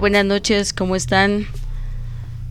[0.00, 1.46] buenas noches, ¿cómo están?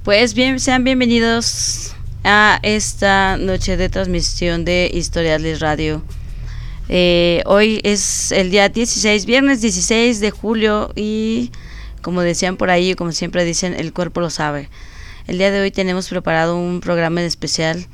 [0.04, 6.04] Pues bien, sean bienvenidos a esta noche de transmisión de Historiales Radio.
[6.90, 11.52] Eh, hoy es el día 16, viernes 16 de julio y
[12.04, 14.70] como decían por ahí, como siempre dicen, el cuerpo lo sabe.
[15.26, 17.88] El día de hoy tenemos preparado un programa en especial.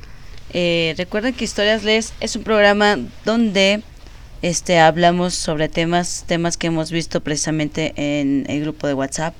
[0.52, 3.82] Eh, recuerden que Historias Les es un programa donde
[4.42, 9.34] este hablamos sobre temas temas que hemos visto precisamente en el grupo de WhatsApp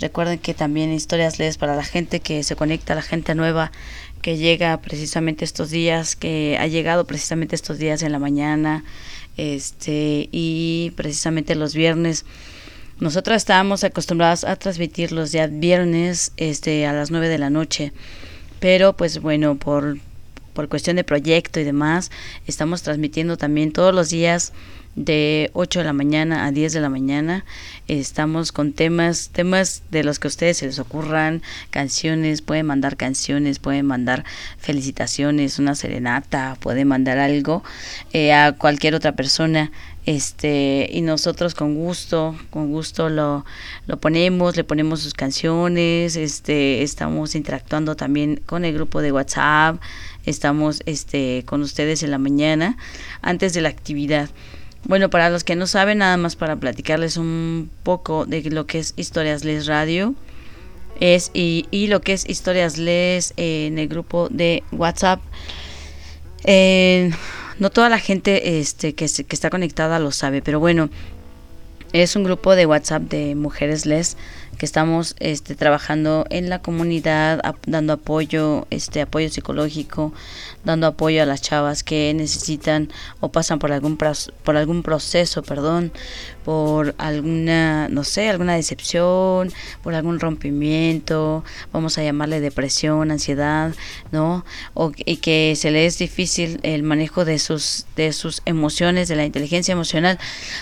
[0.00, 3.72] recuerden que también historias lees para la gente que se conecta la gente nueva
[4.22, 8.84] que llega precisamente estos días que ha llegado precisamente estos días en la mañana
[9.36, 12.24] este y precisamente los viernes.
[12.98, 17.92] Nosotros estábamos acostumbrados a transmitir los días viernes este a las 9 de la noche
[18.60, 19.98] pero pues bueno por
[20.58, 22.10] por cuestión de proyecto y demás,
[22.48, 24.52] estamos transmitiendo también todos los días
[24.96, 27.44] de 8 de la mañana a 10 de la mañana.
[27.86, 32.96] Estamos con temas, temas de los que a ustedes se les ocurran, canciones, pueden mandar
[32.96, 34.24] canciones, pueden mandar
[34.58, 37.62] felicitaciones, una serenata, pueden mandar algo
[38.12, 39.70] eh, a cualquier otra persona
[40.08, 43.44] este y nosotros con gusto con gusto lo,
[43.86, 49.78] lo ponemos le ponemos sus canciones este estamos interactuando también con el grupo de WhatsApp
[50.24, 52.78] estamos este con ustedes en la mañana
[53.20, 54.30] antes de la actividad.
[54.84, 58.78] Bueno para los que no saben nada más para platicarles un poco de lo que
[58.78, 60.14] es historias les radio
[61.00, 65.20] es y, y lo que es historias les en el grupo de WhatsApp
[66.44, 67.10] eh,
[67.58, 70.90] no toda la gente este, que, que está conectada lo sabe, pero bueno,
[71.92, 74.16] es un grupo de WhatsApp de mujeres les
[74.58, 80.12] que estamos este, trabajando en la comunidad, dando apoyo, este apoyo psicológico,
[80.64, 82.90] dando apoyo a las chavas que necesitan
[83.20, 85.92] o pasan por algún por algún proceso, perdón,
[86.44, 93.74] por alguna, no sé, alguna decepción, por algún rompimiento, vamos a llamarle depresión, ansiedad,
[94.12, 94.44] ¿no?
[94.74, 99.16] O, y que se le es difícil el manejo de sus de sus emociones, de
[99.16, 100.18] la inteligencia emocional.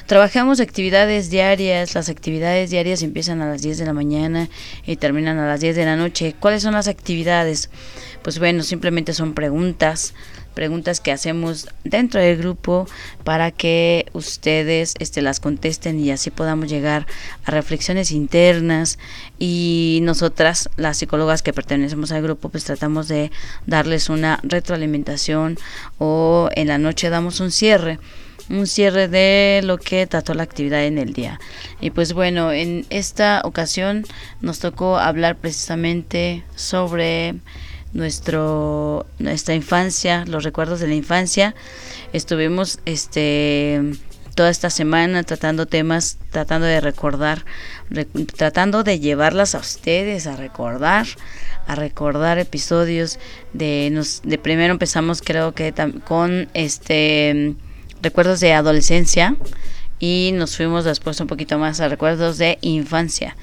[0.07, 4.49] Trabajamos actividades diarias, las actividades diarias empiezan a las 10 de la mañana
[4.87, 6.35] y terminan a las 10 de la noche.
[6.39, 7.71] ¿Cuáles son las actividades?
[8.23, 10.15] Pues bueno, simplemente son preguntas,
[10.55, 12.89] preguntas que hacemos dentro del grupo
[13.25, 17.07] para que ustedes este, las contesten y así podamos llegar
[17.45, 18.99] a reflexiones internas
[19.39, 23.31] y nosotras, las psicólogas que pertenecemos al grupo, pues tratamos de
[23.67, 25.59] darles una retroalimentación
[25.99, 27.99] o en la noche damos un cierre
[28.49, 31.41] un cierre de lo que trató la actividad en el día.
[31.81, 34.05] Y pues bueno, en esta ocasión
[34.41, 37.37] nos tocó hablar precisamente sobre
[37.93, 41.55] nuestro nuestra infancia, los recuerdos de la infancia.
[42.13, 43.81] Estuvimos este
[44.35, 47.45] toda esta semana tratando temas, tratando de recordar,
[47.89, 51.07] rec tratando de llevarlas a ustedes a recordar,
[51.67, 53.19] a recordar episodios
[53.55, 55.73] de nos de primero empezamos creo que
[56.05, 57.57] con este
[58.03, 59.37] recuerdos de adolescencia
[59.99, 63.37] y nos fuimos después un poquito más a recuerdos de infancia.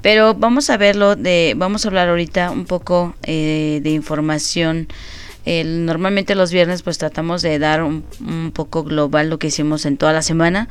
[0.00, 4.88] Pero vamos a verlo de, vamos a hablar ahorita un poco eh, de información.
[5.44, 9.96] Normalmente los viernes pues tratamos de dar un, un, poco global lo que hicimos en
[9.96, 10.68] toda la semana.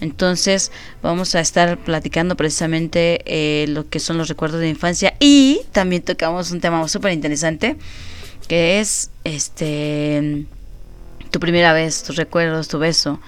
[0.00, 0.72] Entonces
[1.02, 6.02] vamos a estar platicando precisamente eh, lo que son los recuerdos de infancia y también
[6.02, 7.76] tocamos un tema súper interesante
[8.48, 10.46] que es este
[11.34, 13.18] tu primera vez, tus recuerdos, tu beso,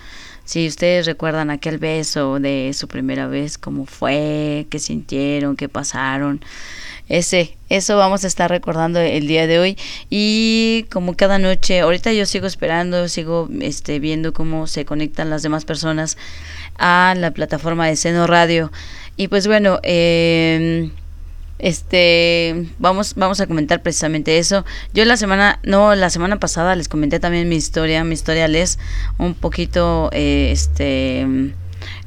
[0.44, 6.40] Si ustedes recuerdan aquel beso de su primera vez, cómo fue, qué sintieron, qué pasaron.
[7.08, 9.76] Ese, eso vamos a estar recordando el día de hoy.
[10.08, 15.42] Y como cada noche, ahorita yo sigo esperando, sigo este viendo cómo se conectan las
[15.42, 16.16] demás personas
[16.78, 18.70] a la plataforma de Seno Radio.
[19.16, 20.92] Y pues bueno, eh,
[21.58, 24.64] este, vamos, vamos a comentar precisamente eso.
[24.92, 28.04] Yo la semana, no, la semana pasada les comenté también mi historia.
[28.04, 28.78] Mi historia les
[29.18, 31.54] un poquito, eh, este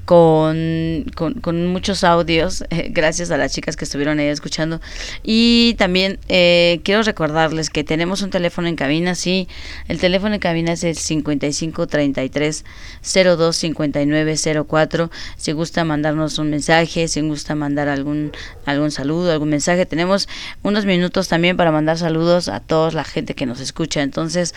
[0.09, 4.81] con, con, muchos audios, eh, gracias a las chicas que estuvieron ahí escuchando.
[5.21, 9.47] Y también eh, quiero recordarles que tenemos un teléfono en cabina, sí,
[9.87, 12.65] el teléfono en cabina es el 5533
[13.03, 15.11] 025904.
[15.37, 18.31] Si gusta mandarnos un mensaje, si gusta mandar algún,
[18.65, 20.27] algún saludo, algún mensaje, tenemos
[20.63, 24.01] unos minutos también para mandar saludos a toda la gente que nos escucha.
[24.01, 24.55] Entonces,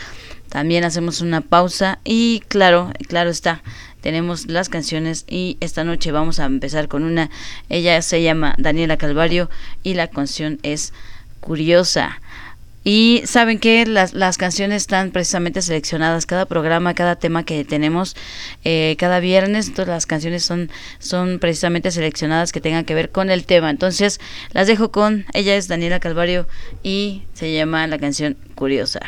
[0.49, 3.63] también hacemos una pausa y claro, claro está
[4.03, 7.31] tenemos las canciones y esta noche vamos a empezar con una,
[7.71, 9.49] ella se llama Daniela Calvario
[9.83, 10.93] y la canción es
[11.41, 12.21] Curiosa.
[12.85, 18.17] Y saben que las, las canciones están precisamente seleccionadas, cada programa, cada tema que tenemos,
[18.65, 23.31] eh, cada viernes, todas las canciones son, son precisamente seleccionadas que tengan que ver con
[23.31, 23.71] el tema.
[23.71, 24.21] Entonces
[24.51, 26.49] las dejo con, ella es Daniela Calvario
[26.83, 29.01] y se llama la canción Curiosa.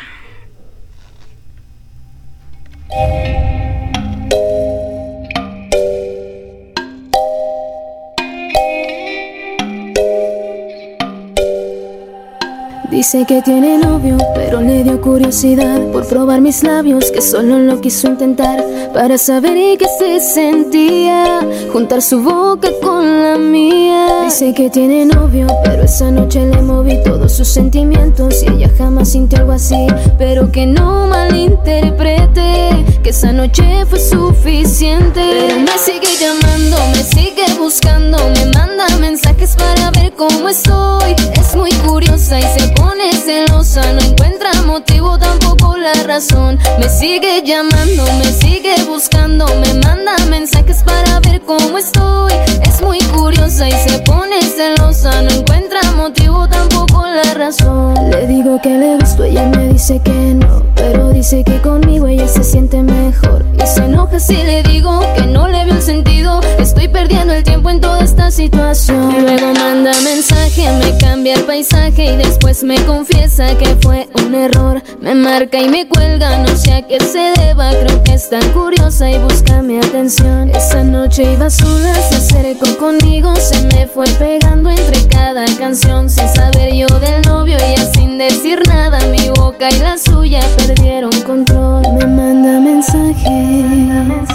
[12.95, 17.81] Dice que tiene novio, pero le dio curiosidad por probar mis labios, que solo lo
[17.81, 18.63] quiso intentar
[18.93, 21.41] para saber qué se sentía,
[21.73, 24.23] juntar su boca con la mía.
[24.23, 29.09] Dice que tiene novio, pero esa noche le moví todos sus sentimientos y ella jamás
[29.09, 29.87] sintió algo así,
[30.17, 35.19] pero que no malinterprete, que esa noche fue suficiente.
[35.21, 41.13] Pero me sigue llamando, me sigue buscando, me manda mensajes para ver cómo estoy.
[41.33, 46.59] Es muy curiosa y se pone pone celosa, no encuentra motivo, tampoco la razón.
[46.79, 52.33] Me sigue llamando, me sigue buscando, me manda mensajes para ver cómo estoy.
[52.63, 57.95] Es muy curiosa y se pone celosa, no encuentra motivo, tampoco la razón.
[58.11, 62.27] Le digo que le gusto, ella me dice que no, pero dice que conmigo ella
[62.27, 63.45] se siente mejor.
[63.61, 66.41] Y se enoja si le digo que no le veo el sentido.
[66.59, 69.21] Estoy perdiendo el tiempo en toda esta situación.
[69.21, 74.81] Luego manda mensaje, me cambia el paisaje y después me confiesa que fue un error.
[75.01, 77.71] Me marca y me cuelga, no sé a qué se deba.
[77.71, 80.49] Creo que es tan curiosa y busca mi atención.
[80.55, 83.35] Esa noche iba sola, se acercó conmigo.
[83.35, 86.09] Se me fue pegando entre cada canción.
[86.09, 88.99] Sin saber yo del novio y sin decir nada.
[89.07, 91.83] Mi boca y la suya perdieron control.
[91.93, 93.29] Me manda mensaje.
[93.29, 94.25] Me.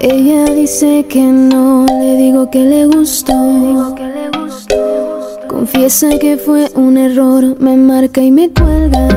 [0.00, 3.32] Ella dice que no, le digo que le gustó.
[3.32, 4.76] Digo que le gustó.
[5.48, 9.08] Confiesa que fue un error, me marca y me cuelga.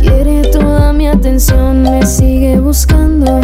[0.00, 3.40] Quiere toda mi atención, me sigue buscando.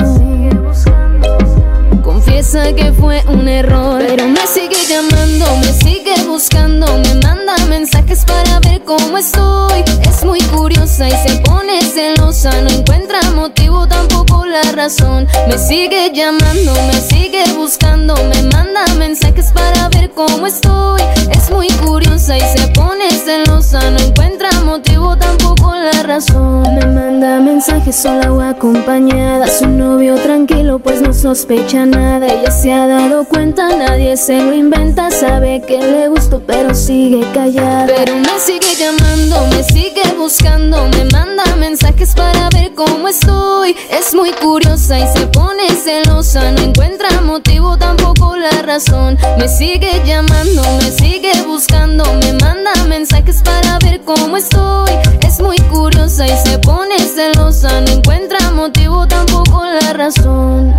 [2.08, 8.24] Confiesa que fue un error, pero me sigue llamando, me sigue buscando, me manda mensajes
[8.24, 9.84] para ver cómo estoy.
[10.08, 15.28] Es muy curiosa y se pone celosa, no encuentra motivo tampoco la razón.
[15.48, 21.02] Me sigue llamando, me sigue buscando, me manda mensajes para ver cómo estoy.
[21.30, 26.74] Es muy curiosa y se pone celosa, no encuentra motivo tampoco la razón.
[26.74, 31.97] Me manda mensajes sola o acompañada, su novio tranquilo pues no sospecha nada.
[31.98, 37.26] Ella se ha dado cuenta, nadie se lo inventa, sabe que le gusto pero sigue
[37.32, 37.86] callada.
[37.86, 43.74] Pero me sigue llamando, me sigue buscando, me manda mensajes para ver cómo estoy.
[43.90, 49.18] Es muy curiosa y se pone celosa, no encuentra motivo tampoco la razón.
[49.38, 54.92] Me sigue llamando, me sigue buscando, me manda mensajes para ver cómo estoy.
[55.26, 60.74] Es muy curiosa y se pone celosa, no encuentra motivo tampoco la razón.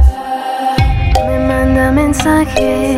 [1.27, 2.97] Me manda mensajes.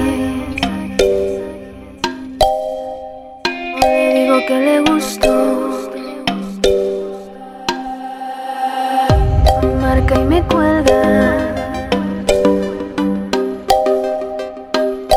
[3.82, 5.34] Le digo que le gustó.
[9.82, 11.02] Marca y me cuelga.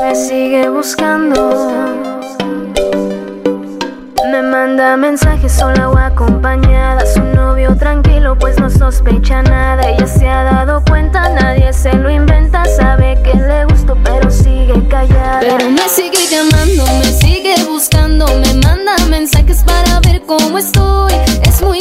[0.01, 1.94] Me sigue buscando.
[4.65, 7.05] Manda mensajes sola o acompañada.
[7.05, 9.83] Su novio tranquilo, pues no sospecha nada.
[9.91, 12.65] Ella se ha dado cuenta, nadie se lo inventa.
[12.65, 15.41] Sabe que le gustó, pero sigue callada.
[15.41, 18.27] Pero me sigue llamando, me sigue buscando.
[18.27, 21.13] Me manda mensajes para ver cómo estoy.
[21.43, 21.81] Es muy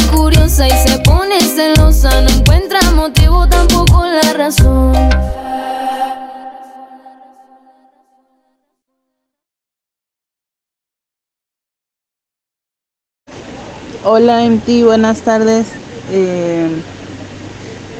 [14.05, 15.65] Hola MT, buenas tardes.
[16.11, 16.67] Eh,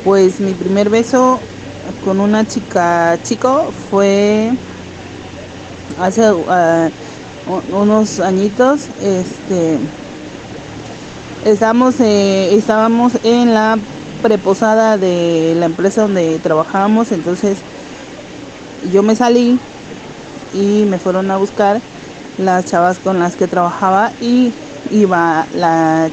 [0.03, 1.39] pues mi primer beso
[2.03, 4.51] con una chica chico fue
[6.01, 6.89] hace uh,
[7.71, 8.81] unos añitos.
[9.01, 9.79] Este
[11.45, 13.77] estábamos eh, estábamos en la
[14.21, 17.59] preposada de la empresa donde trabajábamos, entonces
[18.91, 19.57] yo me salí
[20.53, 21.79] y me fueron a buscar
[22.37, 24.51] las chavas con las que trabajaba y
[24.91, 26.09] iba la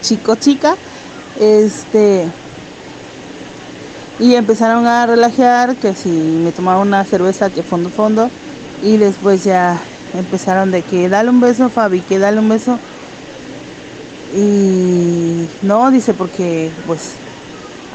[0.00, 0.76] chico chica
[1.40, 2.28] este
[4.18, 8.30] y empezaron a relajar que si me tomaba una cerveza que fondo fondo
[8.82, 9.78] y después ya
[10.14, 12.78] empezaron de que dale un beso Fabi que dale un beso
[14.34, 17.14] y no dice porque pues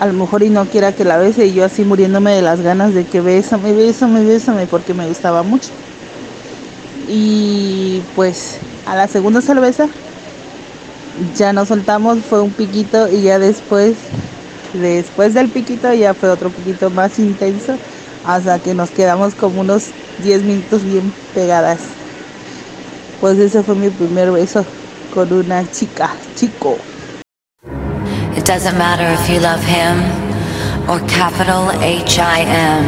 [0.02, 2.62] a lo mejor y no quiera que la bese y yo así muriéndome de las
[2.62, 5.70] ganas de que bésame, bésame, bésame porque me gustaba mucho.
[7.08, 9.88] Y pues a la segunda cerveza
[11.36, 13.96] ya nos soltamos, fue un piquito y ya después,
[14.74, 17.78] después del piquito ya fue otro poquito más intenso
[18.26, 19.88] hasta que nos quedamos como unos
[20.24, 21.80] 10 minutos bien pegadas.
[23.20, 24.66] Pues ese fue mi primer beso
[25.14, 26.78] con una chica, chico.
[28.36, 30.02] It doesn't matter if you love him
[30.90, 32.88] or capital H I M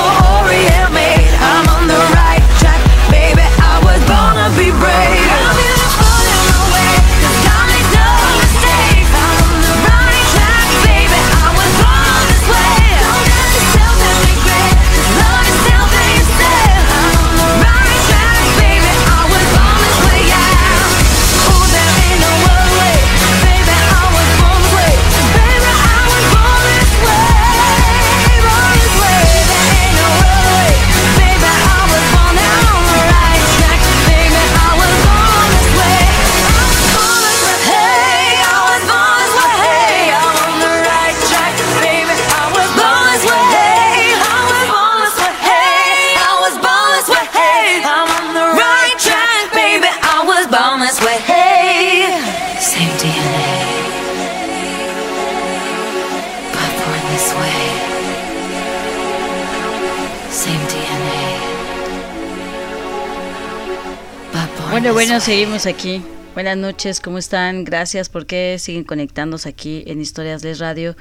[64.91, 66.01] Bueno, bueno, seguimos aquí.
[66.33, 67.63] Buenas noches, ¿cómo están?
[67.63, 70.97] Gracias porque siguen conectándose aquí en Historias de Radio.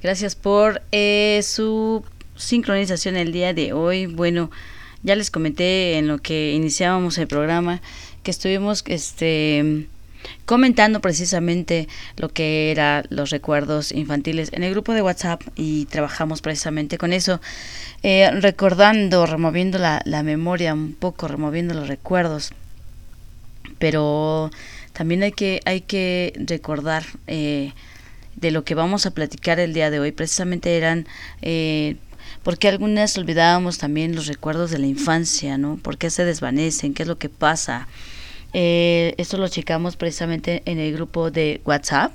[0.00, 2.04] Gracias por eh, su
[2.36, 4.06] sincronización el día de hoy.
[4.06, 4.52] Bueno,
[5.02, 7.82] ya les comenté en lo que iniciábamos el programa
[8.22, 9.88] que estuvimos este
[10.46, 16.40] comentando precisamente lo que eran los recuerdos infantiles en el grupo de WhatsApp y trabajamos
[16.40, 17.40] precisamente con eso,
[18.04, 22.52] eh, recordando, removiendo la, la memoria un poco, removiendo los recuerdos.
[23.78, 24.50] Pero
[24.92, 27.72] también hay que, hay que recordar eh,
[28.36, 30.12] de lo que vamos a platicar el día de hoy.
[30.12, 31.06] Precisamente eran
[31.42, 31.96] eh,
[32.42, 35.76] porque algunas olvidábamos también los recuerdos de la infancia, ¿no?
[35.76, 36.92] ¿Por qué se desvanecen?
[36.92, 37.88] ¿Qué es lo que pasa?
[38.52, 42.12] Eh, esto lo checamos precisamente en el grupo de WhatsApp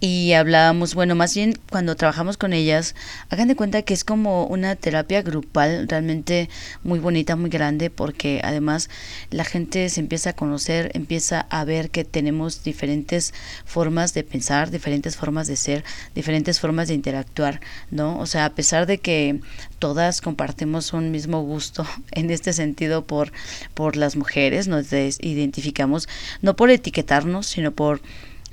[0.00, 2.94] y hablábamos, bueno, más bien cuando trabajamos con ellas,
[3.30, 6.48] hagan de cuenta que es como una terapia grupal realmente
[6.84, 8.90] muy bonita, muy grande, porque además
[9.30, 13.34] la gente se empieza a conocer, empieza a ver que tenemos diferentes
[13.64, 15.84] formas de pensar, diferentes formas de ser,
[16.14, 18.18] diferentes formas de interactuar, ¿no?
[18.20, 19.40] O sea, a pesar de que
[19.80, 23.32] todas compartimos un mismo gusto en este sentido por,
[23.74, 26.08] por las mujeres, nos identificamos,
[26.40, 28.00] no por etiquetarnos, sino por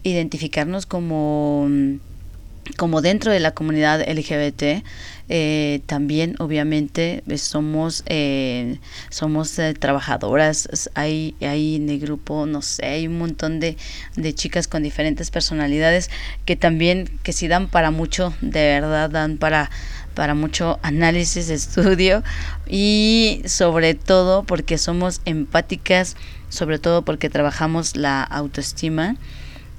[0.06, 1.68] identificarnos como,
[2.78, 4.84] como dentro de la comunidad LGBT,
[5.28, 8.78] eh, también obviamente somos eh,
[9.10, 10.90] somos eh, trabajadoras.
[10.94, 13.76] Hay hay en el grupo no sé hay un montón de,
[14.16, 16.12] de chicas con diferentes personalidades
[16.46, 19.72] que también que si dan para mucho de verdad dan para
[20.14, 22.24] para mucho análisis estudio
[22.68, 26.16] y sobre todo porque somos empáticas
[26.50, 29.16] sobre todo porque trabajamos la autoestima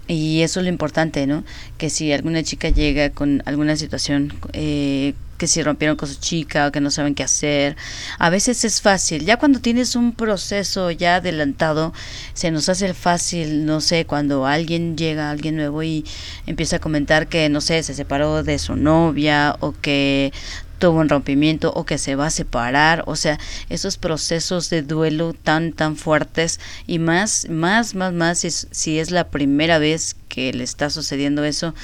[0.09, 1.45] y eso es lo importante, ¿no?
[1.79, 6.67] Que si alguna chica llega con alguna situación, eh, que si rompieron con su chica
[6.67, 7.77] o que no saben qué hacer,
[8.19, 9.25] a veces es fácil.
[9.25, 11.93] Ya cuando tienes un proceso ya adelantado,
[12.35, 16.05] se nos hace fácil, no sé, cuando alguien llega, alguien nuevo y
[16.47, 20.33] empieza a comentar que, no sé, se separó de su novia o que
[20.79, 23.39] tuvo un rompimiento o que se va a separar, o sea,
[23.71, 29.11] esos procesos de duelo tan tan fuertes y más más más más si, si es
[29.11, 31.75] la primera vez que le está sucediendo eso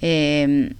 [0.00, 0.72] eh,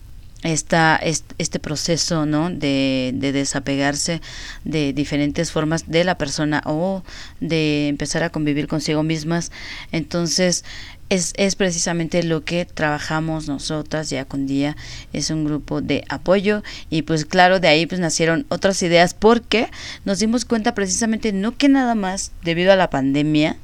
[0.42, 2.50] este proceso ¿no?
[2.50, 4.20] de, de, desapegarse
[4.64, 7.02] de diferentes formas de la persona o
[7.40, 9.50] de empezar a convivir consigo mismas.
[9.92, 10.64] Entonces,
[11.08, 14.76] es, es precisamente lo que trabajamos nosotras día con día.
[15.12, 19.68] Es un grupo de apoyo y pues claro, de ahí pues nacieron otras ideas porque
[20.04, 23.56] nos dimos cuenta precisamente no que nada más debido a la pandemia,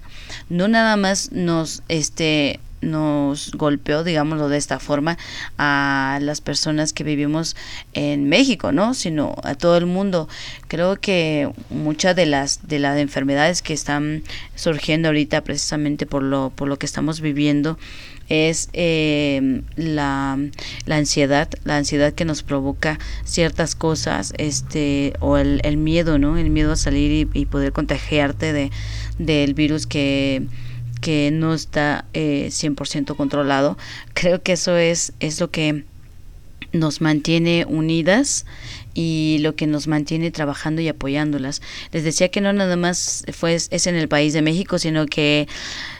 [0.48, 5.16] no nada más nos este nos golpeó, digámoslo de esta forma,
[5.56, 7.56] a las personas que vivimos
[7.94, 8.92] en México, ¿no?
[8.94, 10.28] Sino a todo el mundo.
[10.68, 14.22] Creo que muchas de las de las enfermedades que están
[14.54, 17.78] surgiendo ahorita precisamente por lo por lo que estamos viviendo
[18.28, 20.38] es eh, la,
[20.86, 26.38] la, ansiedad, la ansiedad que nos provoca ciertas cosas, este, o el, el miedo, ¿no?
[26.38, 28.70] El miedo a salir y, y poder contagiarte de,
[29.18, 30.46] del virus que
[31.02, 33.76] que no está eh, 100% controlado.
[34.14, 35.84] Creo que eso es, es lo que
[36.72, 38.46] nos mantiene unidas
[38.94, 41.60] y lo que nos mantiene trabajando y apoyándolas.
[41.90, 45.48] Les decía que no nada más fue, es en el país de México, sino que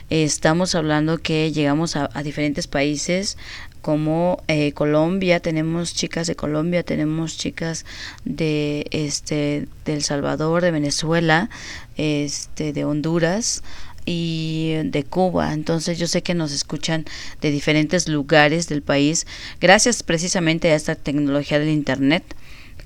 [0.09, 3.37] estamos hablando que llegamos a, a diferentes países
[3.83, 7.85] como eh, Colombia, tenemos chicas de Colombia, tenemos chicas
[8.23, 11.49] de este El Salvador, de Venezuela,
[11.97, 13.61] este de Honduras,
[14.05, 15.53] y de Cuba.
[15.53, 17.05] Entonces yo sé que nos escuchan
[17.41, 19.25] de diferentes lugares del país
[19.59, 22.23] gracias precisamente a esta tecnología del Internet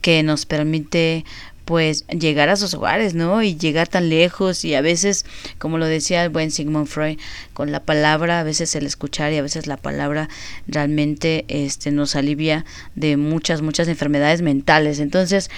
[0.01, 1.25] que nos permite
[1.67, 3.43] pues llegar a sus hogares, ¿no?
[3.43, 5.25] Y llegar tan lejos y a veces,
[5.57, 7.19] como lo decía el buen Sigmund Freud,
[7.53, 10.29] con la palabra, a veces el escuchar y a veces la palabra
[10.65, 12.63] realmente este nos alivia
[12.95, 14.99] de muchas muchas enfermedades mentales.
[14.99, 15.51] Entonces,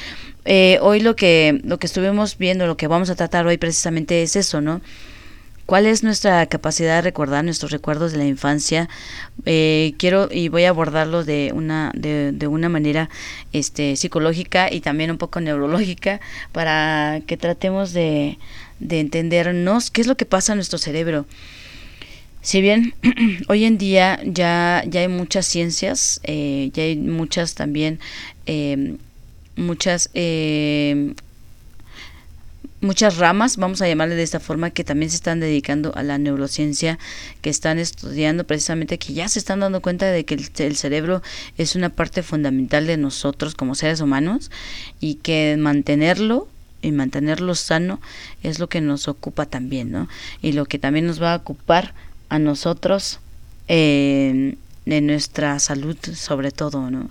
[0.45, 4.24] eh, hoy lo que lo que estuvimos viendo, lo que vamos a tratar hoy precisamente
[4.24, 4.82] es eso, ¿no?
[5.69, 8.89] ¿Cuál es nuestra capacidad de recordar nuestros recuerdos de la infancia?
[9.45, 13.08] Eh, quiero y voy a abordarlo de una, de, de, una manera
[13.53, 16.21] este, psicológica y también un poco neurológica
[16.53, 18.39] para que tratemos de,
[18.79, 21.27] de entendernos qué es lo que pasa en nuestro cerebro.
[22.41, 22.95] Si bien
[23.47, 27.99] hoy en día ya, ya hay muchas ciencias, eh, ya hay muchas también,
[28.47, 28.95] eh,
[29.55, 30.10] muchas
[32.82, 36.18] muchas ramas, vamos a llamarle de esta forma, que también se están dedicando a la
[36.18, 36.98] neurociencia,
[37.42, 41.22] que están estudiando precisamente, que ya se están dando cuenta de que el, cerebro
[41.58, 44.52] es una parte fundamental de nosotros como seres humanos
[45.00, 46.48] y que mantenerlo
[46.82, 48.00] y mantenerlo sano
[48.42, 50.08] es lo que nos ocupa también, ¿no?
[50.42, 51.94] Y lo que también nos va a ocupar
[52.30, 53.20] a nosotros
[53.68, 57.10] en nuestra salud sobre todo, ¿no?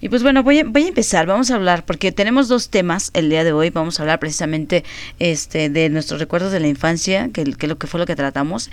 [0.00, 3.10] Y pues bueno, voy a, voy a empezar, vamos a hablar, porque tenemos dos temas
[3.14, 4.84] el día de hoy, vamos a hablar precisamente
[5.18, 8.70] este de nuestros recuerdos de la infancia, que, que lo que fue lo que tratamos,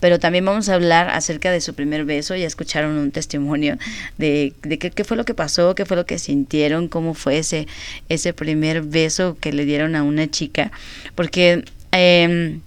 [0.00, 3.78] pero también vamos a hablar acerca de su primer beso, ya escucharon un testimonio
[4.18, 7.38] de, de qué, qué fue lo que pasó, qué fue lo que sintieron, cómo fue
[7.38, 7.66] ese,
[8.08, 10.70] ese primer beso que le dieron a una chica,
[11.14, 11.64] porque...
[11.92, 12.58] Eh,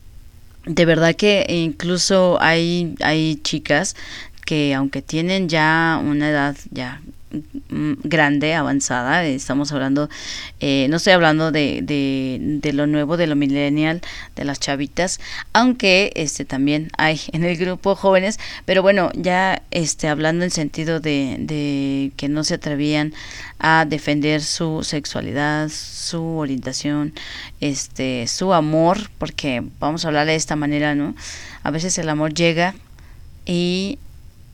[0.67, 3.95] de verdad que incluso hay, hay chicas
[4.45, 7.01] que aunque tienen ya una edad ya
[7.69, 9.25] grande, avanzada.
[9.25, 10.09] Estamos hablando,
[10.59, 14.01] eh, no estoy hablando de, de, lo nuevo, de lo millennial,
[14.35, 15.19] de las chavitas,
[15.53, 20.99] aunque este también hay en el grupo jóvenes, pero bueno, ya este hablando en sentido
[20.99, 23.13] de, de que no se atrevían
[23.59, 27.13] a defender su sexualidad, su orientación,
[27.59, 31.15] este, su amor, porque vamos a hablar de esta manera, ¿no?
[31.63, 32.75] A veces el amor llega
[33.45, 33.97] y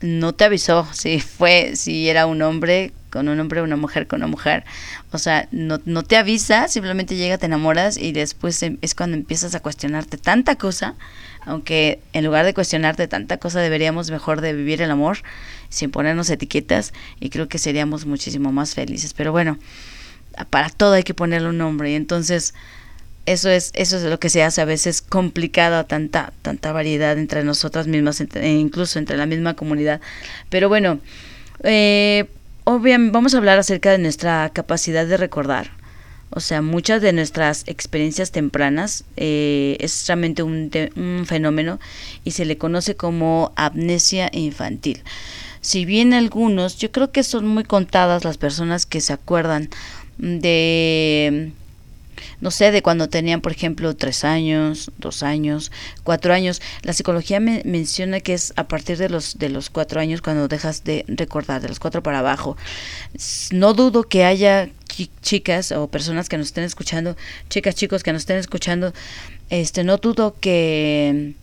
[0.04, 4.18] no te avisó si fue, si era un hombre con un hombre, una mujer con
[4.18, 4.64] una mujer.
[5.12, 9.16] O sea, no, no te avisa, simplemente llega, te enamoras y después em, es cuando
[9.16, 10.94] empiezas a cuestionarte tanta cosa,
[11.46, 15.18] aunque en lugar de cuestionarte tanta cosa deberíamos mejor de vivir el amor
[15.70, 19.14] sin ponernos etiquetas y creo que seríamos muchísimo más felices.
[19.14, 19.58] Pero bueno,
[20.50, 22.52] para todo hay que ponerle un nombre y entonces
[23.26, 27.44] eso es eso es lo que se hace a veces complicado tanta tanta variedad entre
[27.44, 30.00] nosotras mismas e incluso entre la misma comunidad.
[30.50, 31.00] Pero bueno
[31.62, 32.26] eh,
[32.64, 35.70] obviamente vamos a hablar acerca de nuestra capacidad de recordar.
[36.30, 41.78] O sea muchas de nuestras experiencias tempranas eh, es realmente un, un fenómeno
[42.24, 45.02] y se le conoce como amnesia infantil.
[45.60, 49.70] Si bien algunos yo creo que son muy contadas las personas que se acuerdan
[50.18, 51.52] de
[52.40, 55.70] no sé, de cuando tenían, por ejemplo, tres años, dos años,
[56.02, 56.60] cuatro años.
[56.82, 60.48] La psicología me menciona que es a partir de los, de los cuatro años cuando
[60.48, 62.56] dejas de recordar, de los cuatro para abajo.
[63.50, 64.70] No dudo que haya
[65.22, 67.16] chicas o personas que nos estén escuchando,
[67.48, 68.92] chicas, chicos que nos estén escuchando,
[69.50, 71.34] este, no dudo que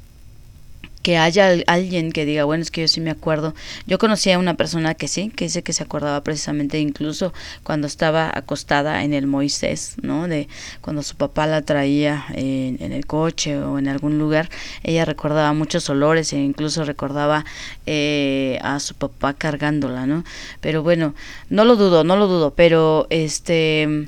[1.01, 3.55] que haya alguien que diga, bueno, es que yo sí me acuerdo.
[3.87, 7.33] Yo conocí a una persona que sí, que dice que se acordaba precisamente incluso
[7.63, 10.27] cuando estaba acostada en el Moisés, ¿no?
[10.27, 10.47] De
[10.81, 14.49] cuando su papá la traía en, el coche o en algún lugar,
[14.83, 17.45] ella recordaba muchos olores e incluso recordaba
[17.85, 20.23] eh, a su papá cargándola, ¿no?
[20.59, 21.15] Pero bueno,
[21.49, 24.07] no lo dudo, no lo dudo, pero este,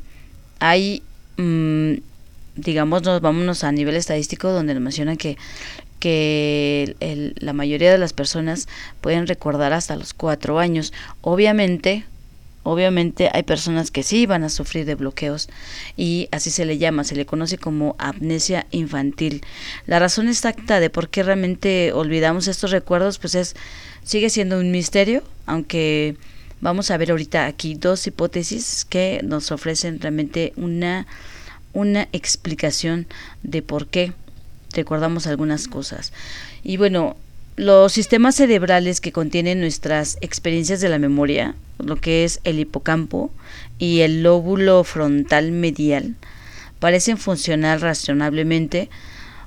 [0.59, 1.01] hay...
[1.37, 1.93] Mm,
[2.55, 5.37] digamos, nos vámonos a nivel estadístico donde nos mencionan que
[6.03, 6.97] que
[7.39, 8.67] la mayoría de las personas
[8.99, 10.91] pueden recordar hasta los cuatro años.
[11.21, 12.03] Obviamente,
[12.63, 15.47] obviamente hay personas que sí van a sufrir de bloqueos
[15.95, 19.45] y así se le llama, se le conoce como amnesia infantil.
[19.87, 23.55] La razón exacta de por qué realmente olvidamos estos recuerdos, pues es
[24.03, 26.17] sigue siendo un misterio, aunque
[26.59, 31.07] vamos a ver ahorita aquí dos hipótesis que nos ofrecen realmente una
[31.71, 33.07] una explicación
[33.41, 34.13] de por qué
[34.73, 36.13] recordamos algunas cosas.
[36.63, 37.15] Y bueno,
[37.55, 43.31] los sistemas cerebrales que contienen nuestras experiencias de la memoria, lo que es el hipocampo
[43.77, 46.15] y el lóbulo frontal medial,
[46.79, 48.89] parecen funcionar razonablemente,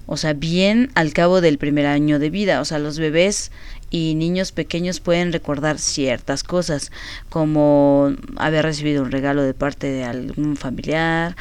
[0.06, 2.60] o sea, bien al cabo del primer año de vida.
[2.60, 3.50] O sea, los bebés
[3.90, 6.92] y niños pequeños pueden recordar ciertas cosas,
[7.28, 11.36] como haber recibido un regalo de parte de algún familiar,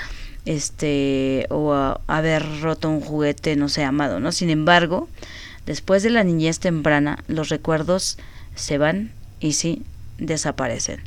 [0.46, 5.10] este o haber roto un juguete no sé amado no sin embargo
[5.66, 8.18] después de la niñez temprana los recuerdos
[8.56, 9.82] se van y sí
[10.18, 11.02] desaparecen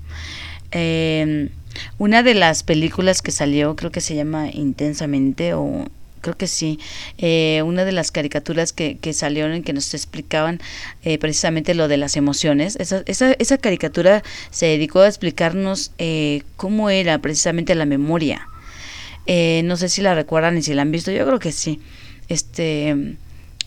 [0.70, 1.50] em,
[1.98, 5.86] una de las películas que salió creo que se llama intensamente o
[6.20, 6.78] creo que sí,
[7.18, 10.60] eh, una de las caricaturas que, que salieron en que nos explicaban
[11.02, 12.76] eh, precisamente lo de las emociones.
[12.76, 18.48] Esa, esa, esa caricatura se dedicó a explicarnos eh, cómo era precisamente la memoria
[19.30, 21.80] eh, no sé si la recuerdan y si la han visto, yo creo que sí.
[22.28, 23.16] Este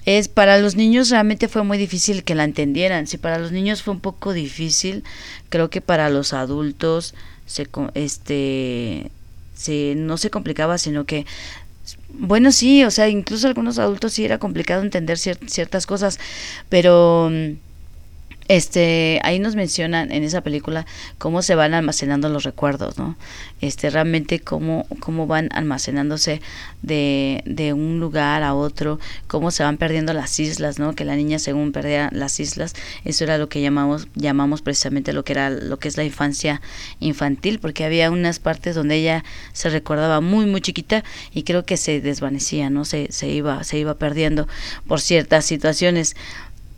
[0.05, 3.05] es para los niños realmente fue muy difícil que la entendieran.
[3.05, 5.03] Si para los niños fue un poco difícil,
[5.49, 7.13] creo que para los adultos
[7.45, 9.11] se este
[9.53, 11.27] se no se complicaba, sino que
[12.09, 16.19] bueno, sí, o sea, incluso algunos adultos sí era complicado entender ciertas cosas,
[16.69, 17.31] pero
[18.51, 20.85] este ahí nos mencionan en esa película
[21.17, 23.15] cómo se van almacenando los recuerdos no
[23.61, 26.41] este realmente cómo cómo van almacenándose
[26.81, 31.15] de, de un lugar a otro cómo se van perdiendo las islas no que la
[31.15, 32.73] niña según perdía las islas
[33.05, 36.61] eso era lo que llamamos llamamos precisamente lo que era lo que es la infancia
[36.99, 41.77] infantil porque había unas partes donde ella se recordaba muy muy chiquita y creo que
[41.77, 44.49] se desvanecía no se, se iba se iba perdiendo
[44.87, 46.17] por ciertas situaciones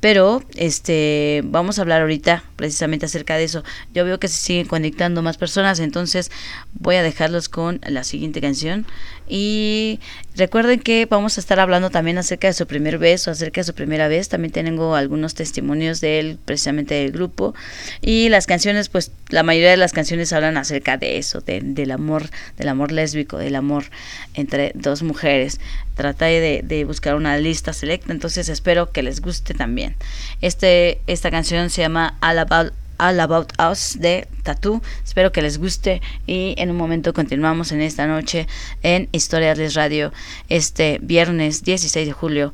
[0.03, 3.63] pero este vamos a hablar ahorita precisamente acerca de eso.
[3.93, 6.29] Yo veo que se siguen conectando más personas, entonces
[6.73, 8.85] voy a dejarlos con la siguiente canción.
[9.27, 9.99] Y
[10.35, 13.73] recuerden que vamos a estar hablando también acerca de su primer beso, acerca de su
[13.73, 14.29] primera vez.
[14.29, 17.55] También tengo algunos testimonios de él, precisamente del grupo.
[18.01, 22.29] Y las canciones, pues la mayoría de las canciones hablan acerca de eso, del amor,
[22.57, 23.85] del amor lésbico, del amor
[24.33, 25.59] entre dos mujeres.
[25.95, 29.95] Traté de, de buscar una lista selecta, entonces espero que les guste también.
[30.41, 34.81] Este, esta canción se llama All About All About Us de Tattoo.
[35.03, 38.47] Espero que les guste y en un momento continuamos en esta noche
[38.81, 40.11] en Historias Radio
[40.49, 42.53] este viernes 16 de julio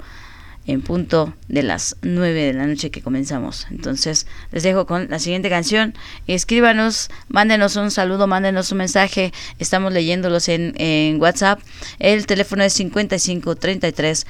[0.69, 3.65] en punto de las 9 de la noche que comenzamos.
[3.71, 5.95] Entonces les dejo con la siguiente canción.
[6.27, 9.33] Escríbanos, mándenos un saludo, mándenos un mensaje.
[9.57, 11.59] Estamos leyéndolos en, en WhatsApp.
[11.97, 14.27] El teléfono es 55 33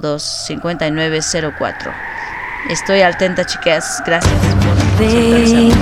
[0.00, 1.20] 02 59
[1.58, 1.92] 04.
[2.70, 4.02] Estoy atenta, chicas.
[4.06, 5.72] Gracias por They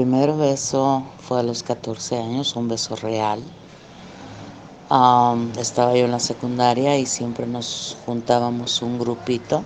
[0.00, 3.38] primer beso fue a los 14 años, un beso real.
[5.58, 9.62] Estaba yo en la secundaria y siempre nos juntábamos un grupito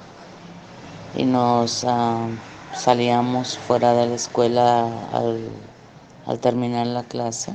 [1.16, 2.36] y nos am,
[2.74, 7.52] salíamos fuera de la escuela al, terminar la clase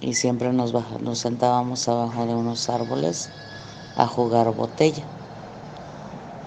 [0.00, 3.28] y siempre nos sentábamos abajo de unos árboles
[3.96, 5.02] a jugar botella.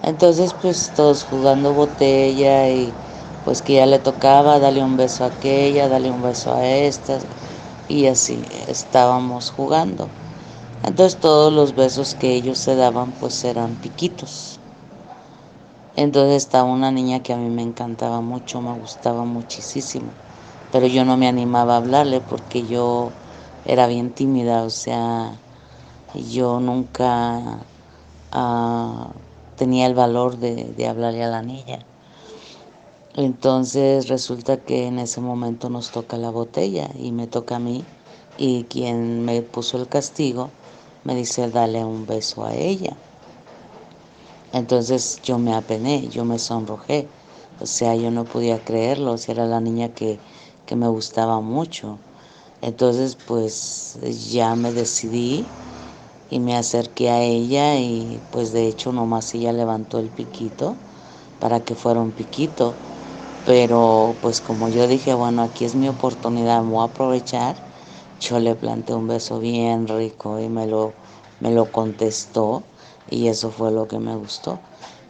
[0.01, 2.93] Entonces pues todos jugando botella y
[3.43, 7.19] pues que ya le tocaba darle un beso a aquella, darle un beso a esta
[7.87, 10.17] y así estábamos jugando.
[10.83, 14.61] Entonces todos los besos que ellos se daban pues eran piquitos.
[15.95, 20.19] Entonces estaba una niña que a mí me encantaba mucho, me gustaba muchísimo,
[20.69, 23.19] pero yo no me animaba a hablarle porque yo
[23.63, 25.43] era bien tímida, o sea,
[26.13, 27.69] yo nunca
[28.31, 29.15] ah,
[29.55, 31.87] tenía el valor de hablarle a la niña.
[33.15, 37.91] Entonces resulta que en ese momento nos toca la botella y me toca a mí
[38.37, 40.57] y quien me puso el castigo
[41.03, 43.01] me dice dale un beso a ella.
[44.51, 47.11] Entonces yo me apené, yo me sonrojé,
[47.59, 50.21] o sea, yo no podía creerlo, o sea, era la niña que,
[50.65, 52.03] que me gustaba mucho.
[52.61, 53.99] Entonces pues
[54.31, 55.57] ya me decidí
[56.29, 60.81] y me acerqué a ella y pues de hecho nomás ella levantó el piquito
[61.39, 62.81] para que fuera un piquito.
[63.45, 67.63] Pero pues como yo dije, bueno, aquí es mi oportunidad, me voy a aprovechar.
[68.19, 70.95] Yo le planté un beso bien rico y me lo,
[71.39, 72.63] me lo contestó
[73.07, 74.61] y eso fue lo que me gustó.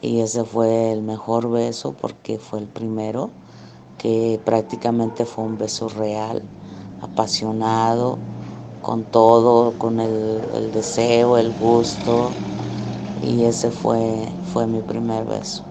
[0.02, 3.32] Y ese fue el mejor beso porque fue el primero,
[3.98, 6.50] que prácticamente fue un beso real,
[7.00, 8.20] apasionado,
[8.82, 12.40] con todo, con el, el deseo, el gusto.
[13.22, 15.64] Y ese fue, fue mi primer beso.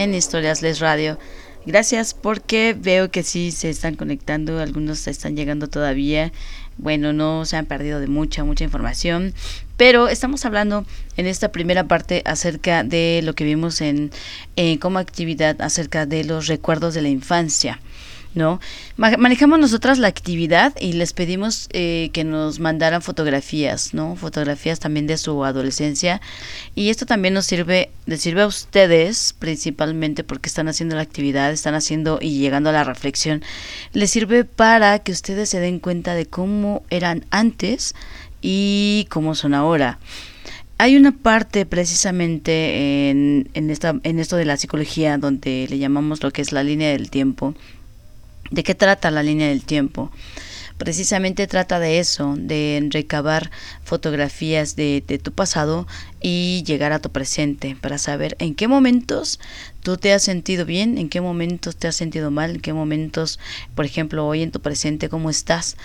[0.00, 1.18] En Historias Les Radio.
[1.66, 6.32] Gracias porque veo que sí se están conectando, algunos están llegando todavía.
[6.78, 9.34] Bueno, no se han perdido de mucha, mucha información,
[9.76, 10.86] pero estamos hablando
[11.18, 14.10] en esta primera parte acerca de lo que vimos en
[14.56, 17.78] eh, como actividad, acerca de los recuerdos de la infancia.
[18.34, 18.60] ¿No?
[18.96, 24.16] Manejamos nosotras la actividad y les pedimos eh, que nos mandaran fotografías, ¿no?
[24.16, 26.20] Fotografías también de su adolescencia.
[26.74, 31.52] Y esto también nos sirve, les sirve a ustedes principalmente porque están haciendo la actividad,
[31.52, 33.42] están haciendo y llegando a la reflexión.
[33.92, 37.94] Les sirve para que ustedes se den cuenta de cómo eran antes
[38.40, 39.98] y cómo son ahora
[40.78, 46.22] hay una parte precisamente en, en, esta, en esto de la psicología donde le llamamos
[46.22, 47.54] lo que es la línea del tiempo,
[48.50, 50.10] ¿De qué trata la línea del tiempo?
[50.76, 53.50] Precisamente trata de eso, de recabar
[53.84, 55.86] fotografías de, tu pasado
[56.20, 59.40] y llegar a tu presente para saber en qué momentos
[59.82, 63.38] tú te has sentido bien, en qué momentos te has sentido mal, en qué momentos,
[63.74, 65.76] por ejemplo, hoy en tu presente, cómo estás.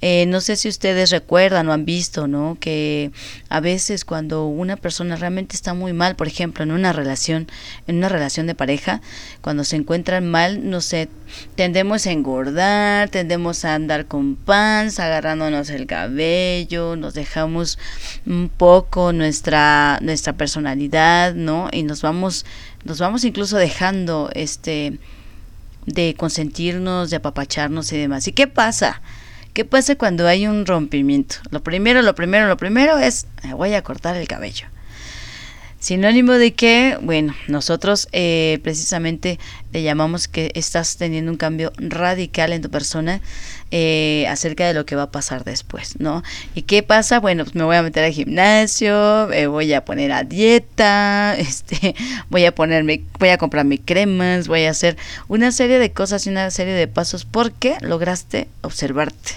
[0.00, 2.56] Eh, no sé si ustedes recuerdan o han visto, ¿no?
[2.58, 3.12] Que
[3.48, 7.46] a veces cuando una persona realmente está muy mal, por ejemplo, en una relación,
[7.86, 9.00] en una relación de pareja,
[9.40, 11.08] cuando se encuentran mal, no sé,
[11.54, 17.78] tendemos a engordar, tendemos a andar con panza, agarrándonos el cabello, nos dejamos
[18.26, 21.68] un poco nuestra, nuestra personalidad, ¿no?
[21.72, 22.44] Y nos vamos
[22.84, 24.98] nos vamos incluso dejando este
[25.86, 28.26] de consentirnos, de apapacharnos y demás.
[28.28, 29.00] ¿Y qué pasa?
[29.52, 31.36] ¿Qué pasa cuando hay un rompimiento?
[31.50, 34.66] Lo primero, lo primero, lo primero es me voy a cortar el cabello.
[35.84, 39.38] Sinónimo de que, bueno, nosotros eh, precisamente
[39.70, 43.20] le llamamos que estás teniendo un cambio radical en tu persona
[43.70, 46.22] eh, acerca de lo que va a pasar después, ¿no?
[46.54, 47.20] ¿Y qué pasa?
[47.20, 51.94] Bueno, pues me voy a meter al gimnasio, me voy a poner a dieta, este,
[52.30, 54.96] voy a ponerme, voy a comprarme cremas, voy a hacer
[55.28, 59.32] una serie de cosas y una serie de pasos porque lograste observarte,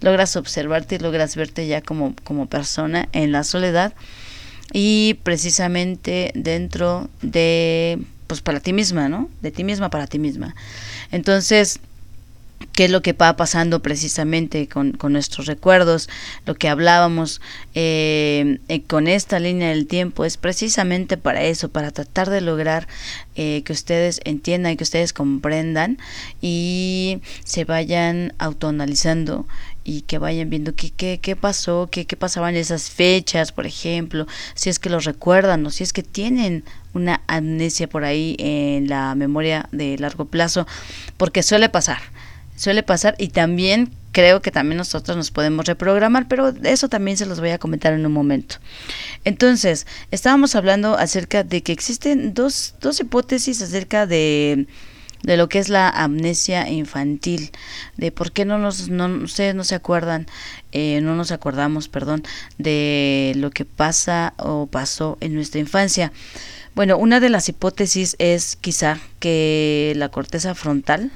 [0.00, 3.94] logras observarte y logras verte ya como, como persona en la soledad
[4.72, 9.28] y precisamente dentro de, pues para ti misma, ¿no?
[9.40, 10.54] De ti misma para ti misma.
[11.10, 11.80] Entonces,
[12.72, 16.08] qué es lo que va pasando precisamente con, con nuestros recuerdos,
[16.46, 17.40] lo que hablábamos
[17.74, 22.88] eh, eh, con esta línea del tiempo es precisamente para eso, para tratar de lograr
[23.36, 25.98] eh, que ustedes entiendan, que ustedes comprendan
[26.40, 29.46] y se vayan autoanalizando
[29.84, 34.26] y que vayan viendo qué, qué, qué pasó, qué, qué pasaban esas fechas, por ejemplo,
[34.54, 36.62] si es que los recuerdan o si es que tienen
[36.94, 40.66] una amnesia por ahí en la memoria de largo plazo,
[41.16, 41.98] porque suele pasar
[42.58, 47.26] suele pasar y también creo que también nosotros nos podemos reprogramar, pero eso también se
[47.26, 48.56] los voy a comentar en un momento.
[49.24, 54.66] Entonces, estábamos hablando acerca de que existen dos, dos hipótesis acerca de
[55.22, 57.50] de lo que es la amnesia infantil,
[57.96, 60.26] de por qué no nos, no, ustedes no se acuerdan,
[60.72, 62.22] eh, no nos acordamos, perdón,
[62.56, 66.12] de lo que pasa o pasó en nuestra infancia.
[66.74, 71.10] Bueno, una de las hipótesis es quizá que la corteza frontal,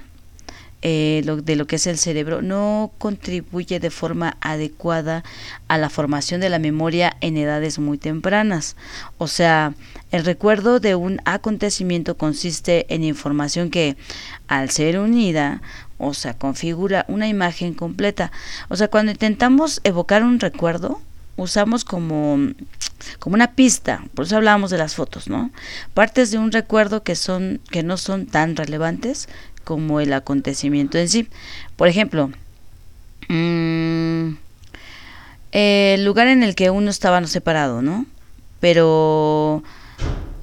[0.83, 5.23] eh, de lo que es el cerebro no contribuye de forma adecuada
[5.69, 8.77] a la formación de la memoria en edades muy tempranas.
[9.19, 9.75] O sea,
[10.11, 13.97] el recuerdo de un acontecimiento consiste en información que,
[14.49, 15.63] al ser unida,
[15.99, 18.33] o sea, configura una imagen completa.
[18.69, 21.01] O sea, cuando intentamos evocar un recuerdo,
[21.37, 22.39] usamos como,
[23.19, 25.51] como una pista, por eso hablábamos de las fotos, ¿no?
[25.95, 29.29] Partes de un recuerdo que son, que no son tan relevantes,
[29.65, 31.29] como el acontecimiento en sí.
[31.77, 32.31] Por ejemplo,
[33.29, 34.35] mm,
[35.53, 38.07] el lugar en el que uno estaba separado, ¿no?
[38.61, 39.63] Pero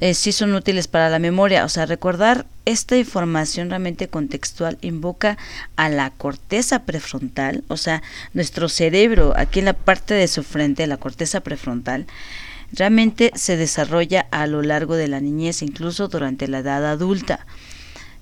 [0.01, 1.65] eh, sí son útiles para la memoria.
[1.65, 5.37] O sea, recordar esta información realmente contextual invoca
[5.75, 8.03] a la corteza prefrontal, o sea,
[8.33, 12.05] nuestro cerebro, aquí en la parte de su frente, la corteza prefrontal,
[12.71, 17.45] realmente se desarrolla a lo largo de la niñez, incluso durante la edad adulta.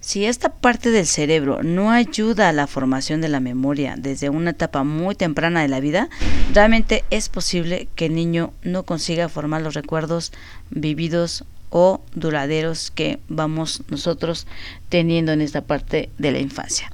[0.08, 4.52] Si esta parte del cerebro no ayuda a la formación de la memoria desde una
[4.52, 6.08] etapa muy temprana de la vida,
[6.54, 10.32] realmente es posible que el niño no consiga formar los recuerdos
[10.70, 14.48] vividos o duraderos que vamos nosotros
[14.88, 16.90] teniendo en esta parte de la infancia.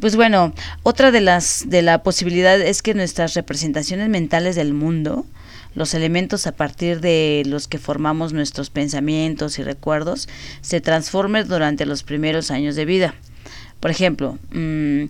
[0.00, 0.52] Pues bueno,
[0.82, 5.26] otra de las de la posibilidad es que nuestras representaciones mentales del mundo
[5.78, 10.28] los elementos a partir de los que formamos nuestros pensamientos y recuerdos
[10.60, 13.14] se transformen durante los primeros años de vida.
[13.78, 15.04] Por ejemplo, mm,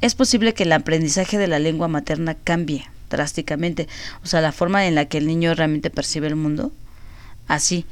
[0.00, 3.88] es posible que el aprendizaje de la lengua materna cambie drásticamente,
[4.22, 6.70] o sea, la forma en la que el niño realmente percibe el mundo.
[7.48, 7.84] Así,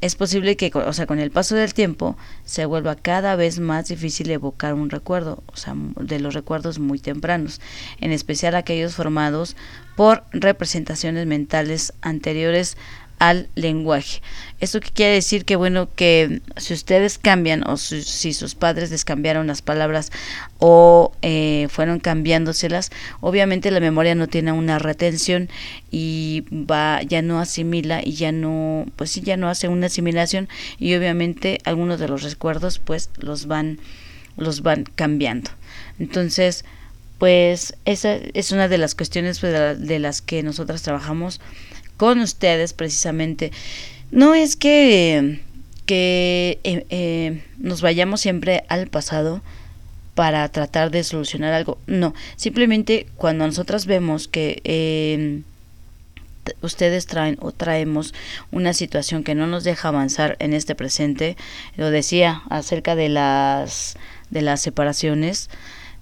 [0.00, 3.88] es posible que, o sea, con el paso del tiempo se vuelva cada vez más
[3.88, 7.60] difícil evocar un recuerdo, o sea, de los recuerdos muy tempranos,
[8.00, 9.56] en especial aquellos formados
[9.96, 12.76] por representaciones mentales anteriores
[13.18, 14.20] al lenguaje.
[14.60, 19.04] Esto que quiere decir que bueno que si ustedes cambian o si, sus padres les
[19.04, 20.10] cambiaron las palabras
[20.58, 22.90] o eh, fueron cambiándoselas,
[23.20, 25.48] obviamente la memoria no tiene una retención
[25.90, 30.48] y va ya no asimila y ya no pues sí ya no hace una asimilación
[30.78, 33.78] y obviamente algunos de los recuerdos pues los van
[34.36, 35.50] los van cambiando.
[35.98, 36.64] Entonces,
[37.18, 41.40] pues esa es una de las cuestiones pues, de las que nosotras trabajamos
[41.96, 43.52] con ustedes precisamente.
[44.10, 45.40] No es que,
[45.86, 49.42] que eh, eh, nos vayamos siempre al pasado
[50.14, 51.78] para tratar de solucionar algo.
[51.86, 55.42] No, simplemente cuando nosotras vemos que eh,
[56.60, 58.14] ustedes traen o traemos
[58.52, 61.36] una situación que no nos deja avanzar en este presente,
[61.76, 63.96] lo decía acerca de las
[64.30, 65.48] de las separaciones,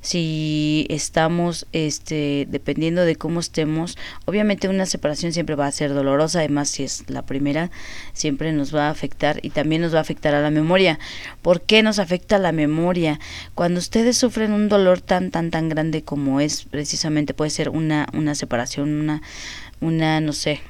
[0.03, 3.97] si estamos este dependiendo de cómo estemos
[4.27, 7.71] obviamente una separación siempre va a ser dolorosa además si es la primera
[8.13, 10.99] siempre nos va a afectar y también nos va a afectar a la memoria
[11.41, 13.21] ¿por qué nos afecta la memoria?
[13.55, 18.09] cuando ustedes sufren un dolor tan tan tan grande como es precisamente puede ser una
[18.13, 19.23] una separación una
[19.81, 20.61] una no sé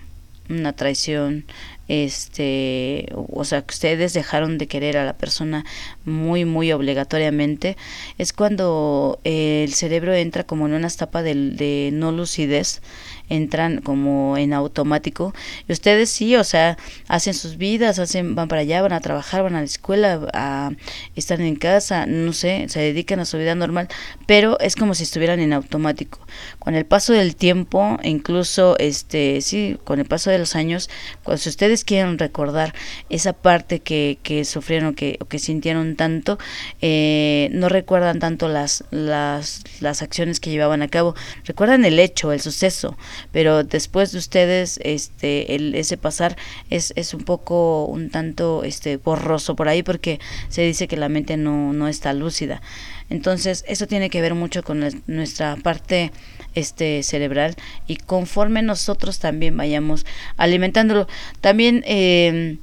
[0.50, 1.46] una traición
[1.92, 5.64] este o sea que ustedes dejaron de querer a la persona
[6.06, 7.76] muy muy obligatoriamente
[8.16, 12.80] es cuando eh, el cerebro entra como en una etapa de no lucidez
[13.32, 15.34] entran como en automático.
[15.68, 16.76] Y ustedes sí o sea
[17.08, 20.70] hacen sus vidas hacen van para allá van a trabajar van a la escuela a,
[21.16, 23.88] están en casa no sé se dedican a su vida normal
[24.26, 26.20] pero es como si estuvieran en automático.
[26.58, 30.90] Con el paso del tiempo incluso este sí con el paso de los años
[31.22, 32.74] cuando si ustedes quieren recordar
[33.08, 36.38] esa parte que, que sufrieron que, o que sintieron tanto
[36.80, 41.14] eh, no recuerdan tanto las, las las acciones que llevaban a cabo.
[41.44, 42.96] Recuerdan el hecho el suceso
[43.30, 46.36] pero después de ustedes este el, ese pasar
[46.70, 50.18] es, es un poco un tanto este borroso por ahí porque
[50.48, 52.60] se dice que la mente no, no está lúcida.
[53.10, 56.12] Entonces eso tiene que ver mucho con nuestra parte
[56.54, 57.56] este cerebral
[57.86, 60.06] y conforme nosotros también vayamos
[60.36, 61.06] alimentándolo.
[61.40, 62.58] También eh,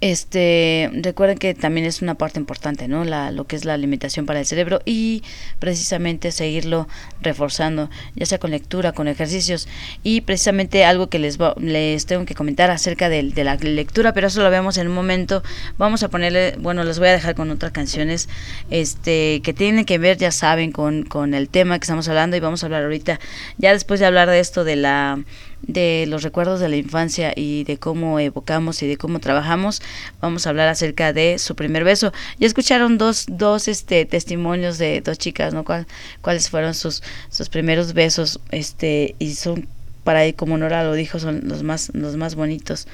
[0.00, 4.26] este recuerden que también es una parte importante no la lo que es la alimentación
[4.26, 5.24] para el cerebro y
[5.58, 6.86] precisamente seguirlo
[7.20, 9.66] reforzando ya sea con lectura con ejercicios.
[10.04, 14.12] Y precisamente algo que les va- les tengo que comentar acerca del- de, la lectura
[14.12, 15.42] pero eso lo vemos en un momento.
[15.78, 18.28] Vamos a ponerle bueno les voy a dejar con otras canciones
[18.70, 22.40] este que tienen que ver ya saben con con el tema que estamos hablando y
[22.40, 23.18] vamos a hablar ahorita
[23.58, 25.18] ya después de hablar de esto de la
[25.62, 29.82] de los recuerdos de la infancia y de cómo evocamos y de cómo trabajamos,
[30.20, 32.12] vamos a hablar acerca de su primer beso.
[32.38, 35.64] Ya escucharon dos, dos este testimonios de dos chicas, ¿no?
[35.64, 35.86] ¿Cuál,
[36.20, 39.68] cuáles fueron sus, sus primeros besos, este, y son
[40.04, 42.86] para ahí, como Nora lo dijo, son los más, los más bonitos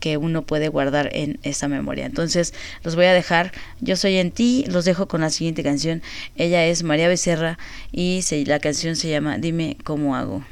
[0.00, 2.06] que uno puede guardar en esa memoria.
[2.06, 3.52] Entonces, los voy a dejar.
[3.80, 6.02] Yo soy en ti, los dejo con la siguiente canción.
[6.36, 7.58] Ella es María Becerra
[7.92, 10.44] y se, la canción se llama Dime cómo hago.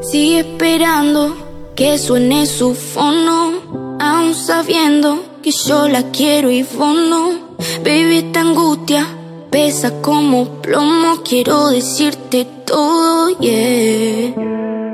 [0.00, 1.36] Sigue esperando
[1.74, 7.56] que suene su fono, aún sabiendo que yo la quiero y fondo.
[7.84, 9.06] Baby, esta angustia
[9.50, 11.22] pesa como plomo.
[11.24, 14.85] Quiero decirte todo, yeah.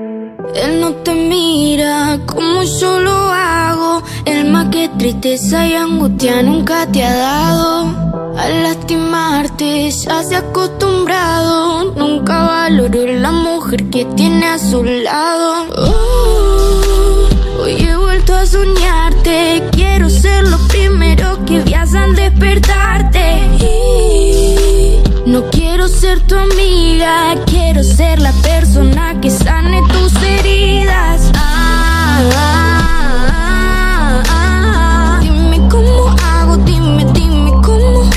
[0.54, 4.02] Él no te mira como yo lo hago.
[4.24, 8.34] El más que tristeza y angustia nunca te ha dado.
[8.38, 11.92] Al lastimarte ya se ha acostumbrado.
[11.94, 15.66] Nunca valoró la mujer que tiene a su lado.
[15.76, 17.28] Oh,
[17.62, 19.62] hoy he vuelto a soñarte.
[19.72, 23.42] Quiero ser lo primero que veas al despertarte.
[25.32, 31.32] No quiero ser tu amiga, quiero ser la persona que sane tus heridas.
[31.34, 35.18] Ah, ah, ah.
[35.22, 38.10] Dime cómo hago, dime, dime cómo.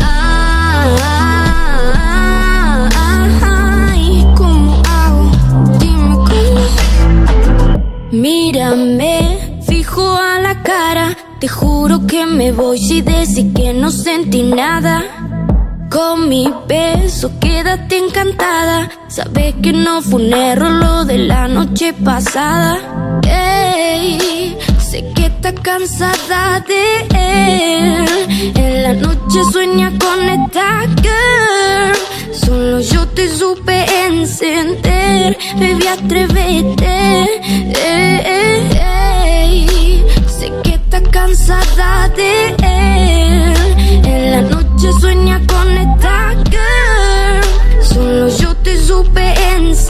[0.00, 5.30] Ah, ah, ah, ah, ay, ¿Cómo hago?
[5.78, 6.62] Dime cómo.
[8.12, 11.14] Mírame, fijo a la cara.
[11.38, 15.23] Te juro que me voy si decís que no sentí nada
[15.94, 18.90] con mi beso, quédate encantada.
[19.06, 23.20] Sabes que no fue un error lo de la noche pasada.
[23.24, 26.84] Hey, sé que estás cansada de
[27.14, 28.52] él.
[28.56, 31.94] En la noche sueña con esta girl.
[32.32, 37.26] Solo yo te supe encender, baby, atrévete.
[37.80, 40.04] Hey, hey.
[40.26, 43.33] Sé que estás cansada de él.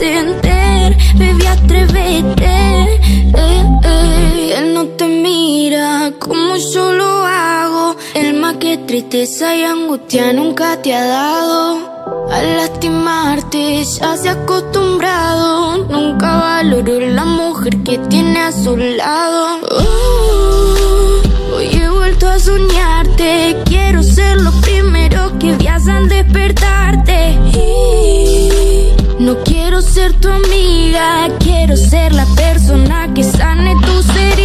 [0.05, 2.93] entender, bebé, atrévete.
[3.37, 7.95] Eh, eh, él no te mira como yo lo hago.
[8.13, 12.29] El más que tristeza y angustia nunca te ha dado.
[12.31, 15.85] Al lastimarte ya se ha acostumbrado.
[15.89, 19.59] Nunca valoró la mujer que tiene a su lado.
[19.71, 23.57] Oh, hoy he vuelto a soñarte.
[23.65, 27.39] Quiero ser los primeros que viajan despertarte.
[29.25, 34.44] No quiero ser tu amiga, quiero ser la persona que sane tus heridas.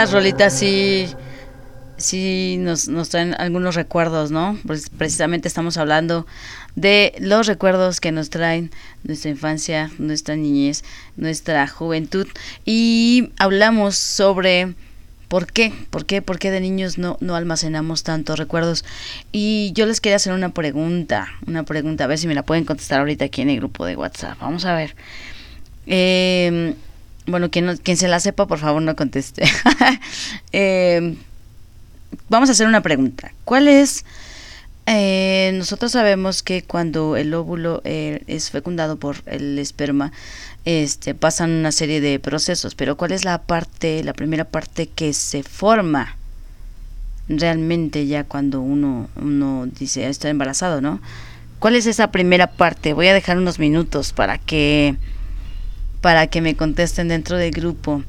[0.00, 1.08] esas rolitas sí,
[1.98, 4.58] sí nos, nos traen algunos recuerdos, ¿no?
[4.66, 6.26] Pues precisamente estamos hablando
[6.74, 8.70] de los recuerdos que nos traen
[9.04, 10.84] nuestra infancia, nuestra niñez,
[11.16, 12.26] nuestra juventud.
[12.64, 14.72] Y hablamos sobre
[15.28, 18.86] por qué, por qué, por qué de niños no, no almacenamos tantos recuerdos.
[19.32, 22.64] Y yo les quería hacer una pregunta, una pregunta, a ver si me la pueden
[22.64, 24.38] contestar ahorita aquí en el grupo de WhatsApp.
[24.40, 24.96] Vamos a ver.
[25.86, 26.74] Eh,
[27.26, 29.44] bueno, quien, no- quien se la sepa, por favor, no conteste.
[30.52, 31.16] Eh,
[32.28, 33.32] vamos a hacer una pregunta.
[33.44, 34.04] ¿Cuál es?
[34.86, 40.12] eh, nosotros sabemos que cuando el óvulo eh, es fecundado por el esperma,
[40.64, 45.12] este, pasan una serie de procesos, pero ¿cuál es la parte, la primera parte que
[45.12, 46.16] se forma
[47.28, 51.00] realmente ya cuando uno, uno dice está embarazado, ¿no?
[51.60, 52.92] ¿Cuál es esa primera parte?
[52.94, 54.96] Voy a dejar unos minutos para que
[56.00, 58.02] para que me contesten dentro del grupo,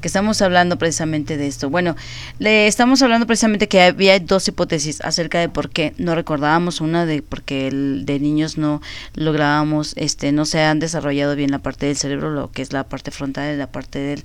[0.00, 1.70] que estamos hablando precisamente de esto.
[1.70, 1.96] Bueno,
[2.38, 7.06] le estamos hablando precisamente que había dos hipótesis acerca de por qué no recordábamos una
[7.06, 8.82] de porque el, de niños no
[9.14, 12.84] lográbamos, este, no se han desarrollado bien la parte del cerebro, lo que es la
[12.84, 14.24] parte frontal la parte del,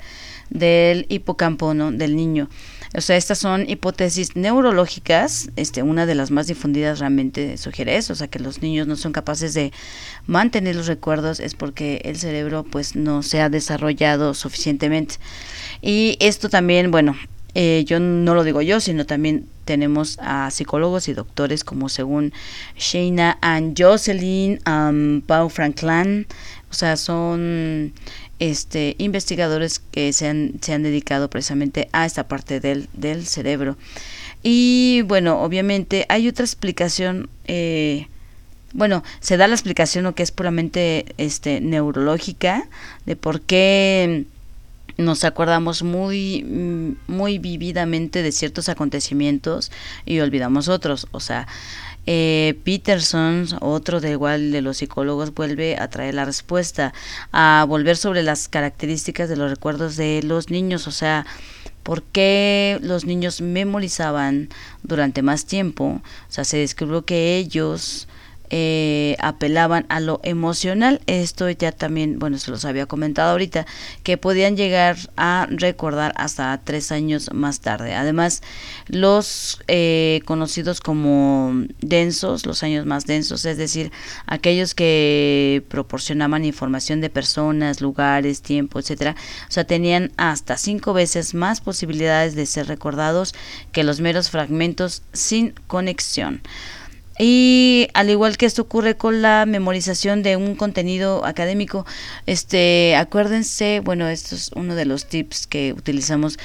[0.50, 1.92] del hipocampo, ¿no?
[1.92, 2.50] Del niño.
[2.96, 5.50] O sea, estas son hipótesis neurológicas.
[5.56, 8.96] Este, una de las más difundidas realmente sugiere eso, o sea, que los niños no
[8.96, 9.72] son capaces de
[10.28, 15.16] mantener los recuerdos es porque el cerebro pues no se ha desarrollado suficientemente.
[15.82, 17.16] Y esto también, bueno,
[17.56, 22.34] eh, yo no lo digo yo, sino también tenemos a psicólogos y doctores como según
[22.78, 26.26] Shayna and Jocelyn, um, Pau Franklin,
[26.72, 27.94] o sea, son
[28.52, 33.78] este investigadores que se han, se han dedicado precisamente a esta parte del, del cerebro.
[34.44, 38.08] Y bueno, obviamente hay otra explicación, eh,
[38.74, 42.68] bueno, se da la explicación lo que es puramente este, neurológica
[43.06, 44.26] de por qué
[44.98, 46.44] nos acordamos muy
[47.08, 49.72] muy vividamente de ciertos acontecimientos
[50.06, 51.48] y olvidamos otros o sea
[52.06, 56.94] eh, Peterson otro de igual de los psicólogos vuelve a traer la respuesta
[57.32, 61.26] a volver sobre las características de los recuerdos de los niños o sea
[61.84, 64.50] por qué los niños memorizaban
[64.84, 68.08] durante más tiempo o sea se descubrió que ellos
[68.56, 71.02] eh, apelaban a lo emocional.
[71.08, 73.66] Esto ya también, bueno, se los había comentado ahorita,
[74.04, 77.96] que podían llegar a recordar hasta tres años más tarde.
[77.96, 78.44] Además,
[78.86, 83.92] los eh, conocidos como densos, los años más densos, es decir,
[84.28, 89.16] aquellos que proporcionaban información de personas, lugares, tiempo, etcétera,
[89.50, 93.34] o sea, tenían hasta cinco veces más posibilidades de ser recordados
[93.72, 96.44] que los meros fragmentos sin conexión.
[97.20, 101.86] Y al igual que esto ocurre con la memorización de un contenido académico,
[102.26, 106.40] este, acuérdense, bueno, esto es uno de los tips que utilizamos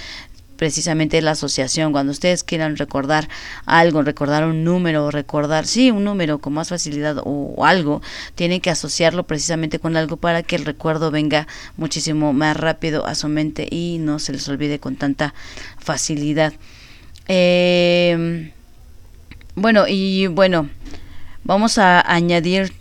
[0.56, 3.28] precisamente la asociación, cuando ustedes quieran recordar
[3.64, 8.02] algo, recordar un número, recordar, sí, un número con más facilidad o, o algo,
[8.34, 11.46] tienen que asociarlo precisamente con algo para que el recuerdo venga
[11.76, 15.32] muchísimo más rápido a su mente y no se les olvide con tanta
[15.78, 16.52] facilidad.
[17.28, 18.52] Eh,
[19.58, 20.68] bueno, y bueno,
[21.44, 22.72] vamos a añadir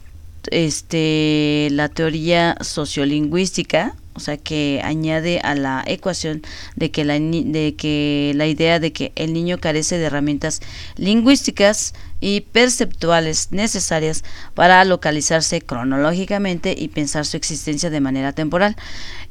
[0.52, 6.42] este la teoría sociolingüística, o sea, que añade a la ecuación
[6.76, 10.62] de que la de que la idea de que el niño carece de herramientas
[10.96, 14.24] lingüísticas y perceptuales necesarias
[14.56, 18.76] para localizarse cronológicamente y pensar su existencia de manera temporal.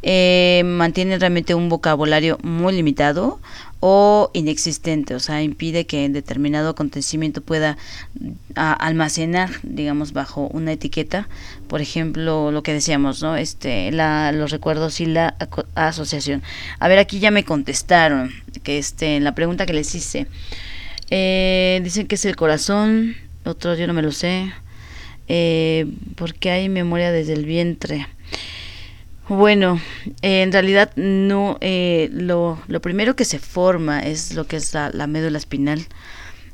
[0.02, 3.40] Eh, mantiene realmente un vocabulario muy limitado
[3.80, 7.76] o inexistente, o sea, impide que en determinado acontecimiento pueda
[8.54, 11.28] a- almacenar, digamos, bajo una etiqueta,
[11.68, 13.36] por ejemplo, lo que decíamos, ¿no?
[13.36, 15.36] Este, la, los recuerdos y la
[15.74, 16.42] asociación.
[16.78, 20.26] A ver, aquí ya me contestaron que este, la pregunta que les hice,
[21.10, 23.14] eh, dicen que es el corazón,
[23.44, 24.52] otros yo no me lo sé,
[25.28, 28.06] eh, porque hay memoria desde el vientre.
[29.28, 29.80] Bueno,
[30.22, 34.72] eh, en realidad no, eh, lo, lo primero que se forma es lo que es
[34.72, 35.84] la, la médula espinal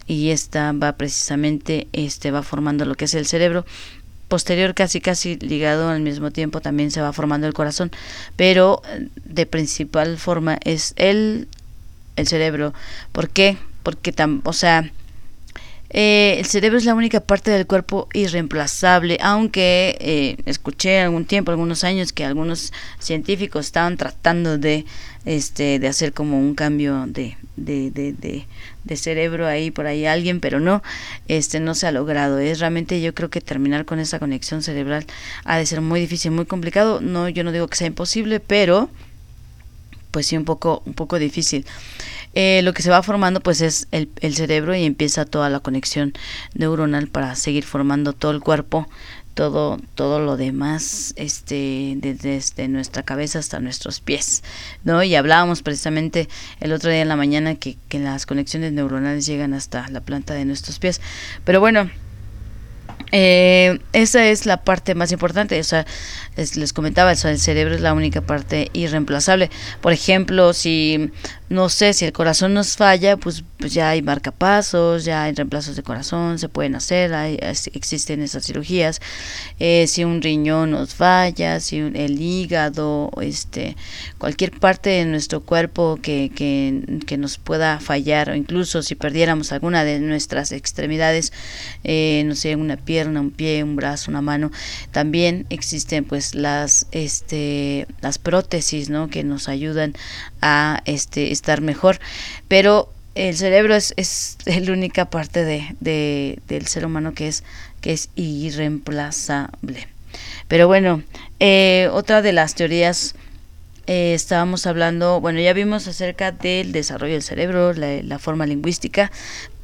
[0.06, 3.66] y esta va precisamente, este va formando lo que es el cerebro.
[4.28, 7.90] Posterior casi casi ligado al mismo tiempo también se va formando el corazón,
[8.36, 11.48] pero eh, de principal forma es el,
[12.16, 12.72] el cerebro.
[13.12, 13.58] ¿Por qué?
[13.82, 14.90] Porque, tam, o sea,
[15.94, 21.50] eh, el cerebro es la única parte del cuerpo irreemplazable, aunque eh, escuché algún tiempo,
[21.50, 24.86] algunos años, que algunos científicos estaban tratando de,
[25.26, 28.46] este, de hacer como un cambio de, de, de, de,
[28.84, 30.82] de cerebro ahí por ahí alguien, pero no,
[31.28, 32.38] este, no se ha logrado.
[32.38, 35.04] Es realmente yo creo que terminar con esa conexión cerebral
[35.44, 37.00] ha de ser muy difícil, muy complicado.
[37.02, 38.88] No, yo no digo que sea imposible, pero
[40.10, 41.66] pues sí un poco, un poco difícil.
[42.34, 45.60] Eh, lo que se va formando pues es el, el cerebro y empieza toda la
[45.60, 46.12] conexión
[46.54, 48.88] neuronal para seguir formando todo el cuerpo
[49.34, 54.42] todo todo lo demás este desde, nuestra cabeza hasta nuestros pies
[54.84, 56.28] no y hablábamos precisamente
[56.60, 60.34] el otro día en la mañana que, que las conexiones neuronales llegan hasta la planta
[60.34, 61.00] de nuestros pies.
[61.44, 61.90] Pero bueno
[63.12, 65.86] eh, esa es la parte más importante, o sea,
[66.36, 69.50] les, les comentaba, eso, el cerebro es la única parte irreemplazable.
[69.82, 71.10] Por ejemplo, si
[71.52, 75.76] no sé, si el corazón nos falla, pues, pues ya hay marcapasos, ya hay reemplazos
[75.76, 77.38] de corazón, se pueden hacer, hay,
[77.74, 79.00] existen esas cirugías.
[79.60, 83.76] Eh, si un riñón nos falla, si el hígado, este,
[84.16, 89.52] cualquier parte de nuestro cuerpo que, que, que, nos pueda fallar, o incluso si perdiéramos
[89.52, 91.34] alguna de nuestras extremidades,
[91.84, 94.50] eh, no sé, una pierna, un pie, un brazo, una mano,
[94.90, 99.08] también existen pues las, este, las prótesis, ¿no?
[99.08, 99.94] Que nos ayudan
[100.40, 101.98] a este estar mejor.
[102.48, 107.44] Pero el cerebro es, es la única parte de, de, del ser humano que es,
[107.80, 109.88] que es irreemplazable.
[110.48, 111.02] Pero bueno,
[111.40, 113.14] eh, otra de las teorías
[113.86, 119.10] eh, estábamos hablando, bueno, ya vimos acerca del desarrollo del cerebro, la, la, forma lingüística,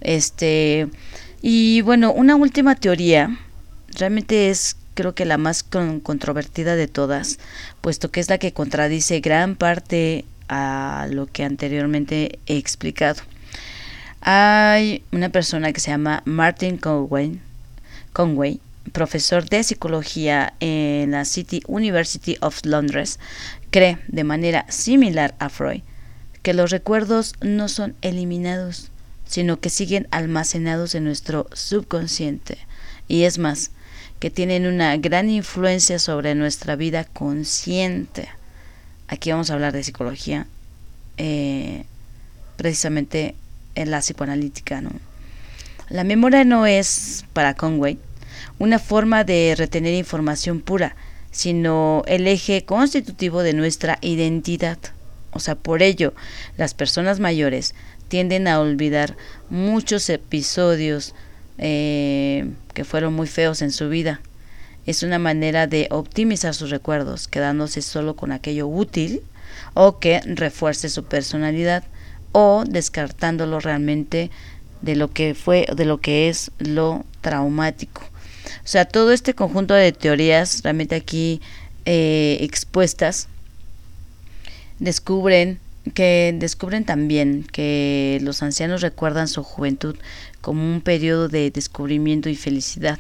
[0.00, 0.88] este,
[1.42, 3.38] y bueno, una última teoría,
[3.94, 7.38] realmente es creo que la más con, controvertida de todas,
[7.80, 13.22] puesto que es la que contradice gran parte a lo que anteriormente he explicado.
[14.20, 17.38] Hay una persona que se llama Martin Conway,
[18.12, 23.20] Conway profesor de psicología en la City University of Londres,
[23.70, 25.82] cree de manera similar a Freud
[26.42, 28.90] que los recuerdos no son eliminados,
[29.28, 32.58] sino que siguen almacenados en nuestro subconsciente.
[33.06, 33.70] Y es más,
[34.18, 38.28] que tienen una gran influencia sobre nuestra vida consciente
[39.08, 40.46] aquí vamos a hablar de psicología,
[41.16, 41.84] eh,
[42.56, 43.34] precisamente
[43.74, 44.80] en la psicoanalítica.
[44.80, 44.90] ¿no?
[45.88, 47.98] La memoria no es, para Conway,
[48.58, 50.94] una forma de retener información pura,
[51.30, 54.78] sino el eje constitutivo de nuestra identidad.
[55.32, 56.14] O sea, por ello,
[56.56, 57.74] las personas mayores
[58.08, 59.16] tienden a olvidar
[59.50, 61.14] muchos episodios
[61.58, 64.20] eh, que fueron muy feos en su vida
[64.88, 69.20] es una manera de optimizar sus recuerdos, quedándose solo con aquello útil
[69.74, 71.84] o que refuerce su personalidad
[72.32, 74.30] o descartándolo realmente
[74.80, 78.00] de lo que fue, de lo que es lo traumático.
[78.00, 81.42] O sea, todo este conjunto de teorías realmente aquí
[81.84, 83.28] eh, expuestas
[84.78, 85.60] descubren
[85.90, 89.96] que descubren también que los ancianos recuerdan su juventud
[90.40, 92.98] como un periodo de descubrimiento y felicidad.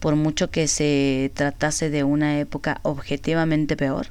[0.00, 4.08] Por mucho que se tratase de una época objetivamente peor,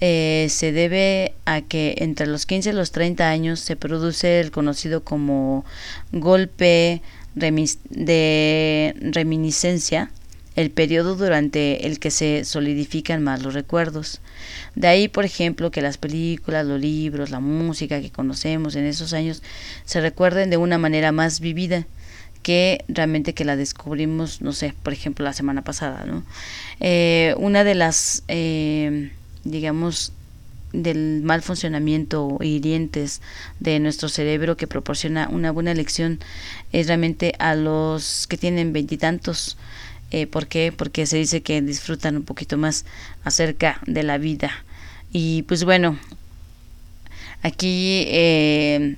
[0.00, 4.52] eh, se debe a que entre los 15 y los 30 años se produce el
[4.52, 5.64] conocido como
[6.12, 7.02] golpe
[7.34, 10.10] de reminiscencia,
[10.58, 14.20] el periodo durante el que se solidifican más los recuerdos.
[14.74, 19.12] De ahí, por ejemplo, que las películas, los libros, la música que conocemos en esos
[19.12, 19.44] años
[19.84, 21.86] se recuerden de una manera más vivida
[22.42, 26.24] que realmente que la descubrimos, no sé, por ejemplo, la semana pasada, ¿no?
[26.80, 29.12] Eh, una de las, eh,
[29.44, 30.12] digamos,
[30.72, 33.22] del mal funcionamiento hirientes
[33.60, 36.18] de nuestro cerebro que proporciona una buena lección
[36.72, 39.56] es realmente a los que tienen veintitantos.
[40.10, 40.72] Eh, ¿Por qué?
[40.76, 42.84] Porque se dice que disfrutan un poquito más
[43.24, 44.50] acerca de la vida.
[45.12, 45.98] Y pues bueno,
[47.42, 48.96] aquí eh,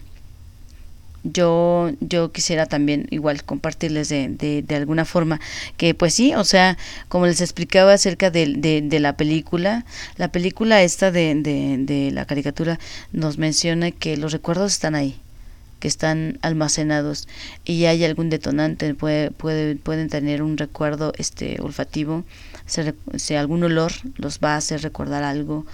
[1.22, 4.28] yo yo quisiera también igual compartirles de,
[4.66, 5.40] de, alguna forma
[5.76, 9.84] que pues sí o sea como les explicaba acerca de, de, la película
[10.16, 12.78] la película esta de, de, la caricatura
[13.12, 15.20] nos menciona que los recuerdos están ahí
[15.80, 17.26] que están almacenados
[17.64, 22.24] y hay algún detonante puede, puede pueden tener un recuerdo este olfativo
[23.16, 25.66] si algún olor los va a hacer recordar algo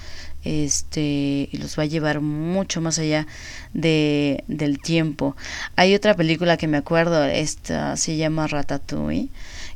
[0.44, 3.26] este y los va a llevar mucho más allá
[3.74, 5.36] de, del tiempo.
[5.74, 9.28] Hay otra película que me acuerdo, esta se llama Ratatouille,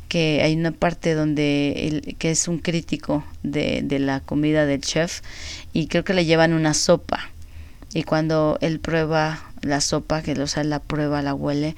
[0.09, 5.23] que hay una parte donde que es un crítico de, de la comida del chef
[5.73, 7.30] y creo que le llevan una sopa
[7.93, 11.77] y cuando él prueba la sopa, que lo sea, la prueba, la huele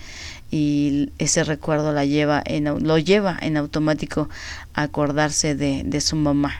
[0.50, 4.28] y ese recuerdo la lleva en, lo lleva en automático
[4.74, 6.54] a acordarse de, de su mamá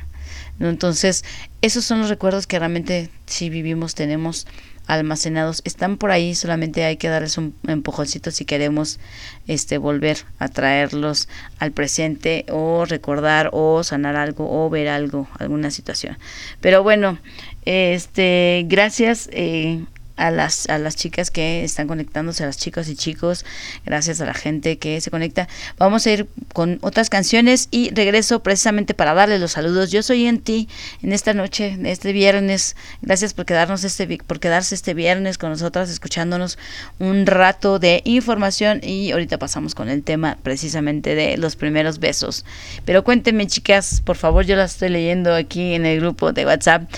[0.60, 1.24] entonces,
[1.60, 4.46] esos son los recuerdos que realmente si vivimos tenemos
[4.86, 5.62] almacenados.
[5.64, 8.98] Están por ahí solamente hay que darles un empujoncito si queremos
[9.46, 11.28] este volver a traerlos
[11.58, 16.18] al presente o recordar o sanar algo o ver algo alguna situación.
[16.60, 17.18] Pero bueno
[17.64, 19.84] este gracias eh,
[20.16, 23.44] a las, a las chicas que están conectándose, a las chicas y chicos,
[23.84, 25.48] gracias a la gente que se conecta.
[25.78, 29.90] Vamos a ir con otras canciones y regreso precisamente para darles los saludos.
[29.90, 30.68] Yo soy en ti
[31.02, 32.76] en esta noche, este viernes.
[33.00, 36.58] Gracias por quedarnos este por quedarse este viernes con nosotras, escuchándonos
[36.98, 42.44] un rato de información y ahorita pasamos con el tema precisamente de los primeros besos.
[42.84, 46.88] Pero cuéntenme, chicas, por favor, yo las estoy leyendo aquí en el grupo de WhatsApp.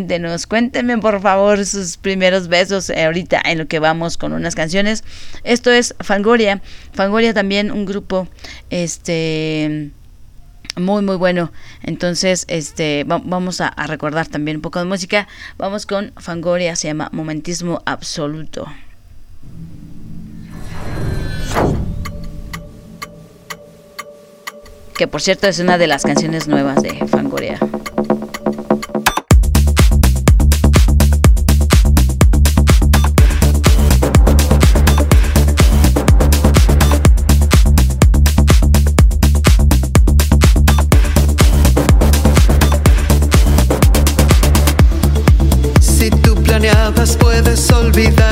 [0.00, 4.54] Cuéntenos, cuéntenme por favor sus primeros besos eh, ahorita en lo que vamos con unas
[4.54, 5.02] canciones.
[5.42, 6.62] Esto es Fangoria.
[6.92, 8.28] Fangoria también un grupo
[8.70, 9.90] este
[10.76, 11.50] muy muy bueno
[11.82, 15.26] entonces este va- vamos a recordar también un poco de música
[15.58, 18.68] vamos con Fangoria se llama Momentismo Absoluto
[24.96, 27.58] que por cierto es una de las canciones nuevas de Fangoria
[48.00, 48.29] puedes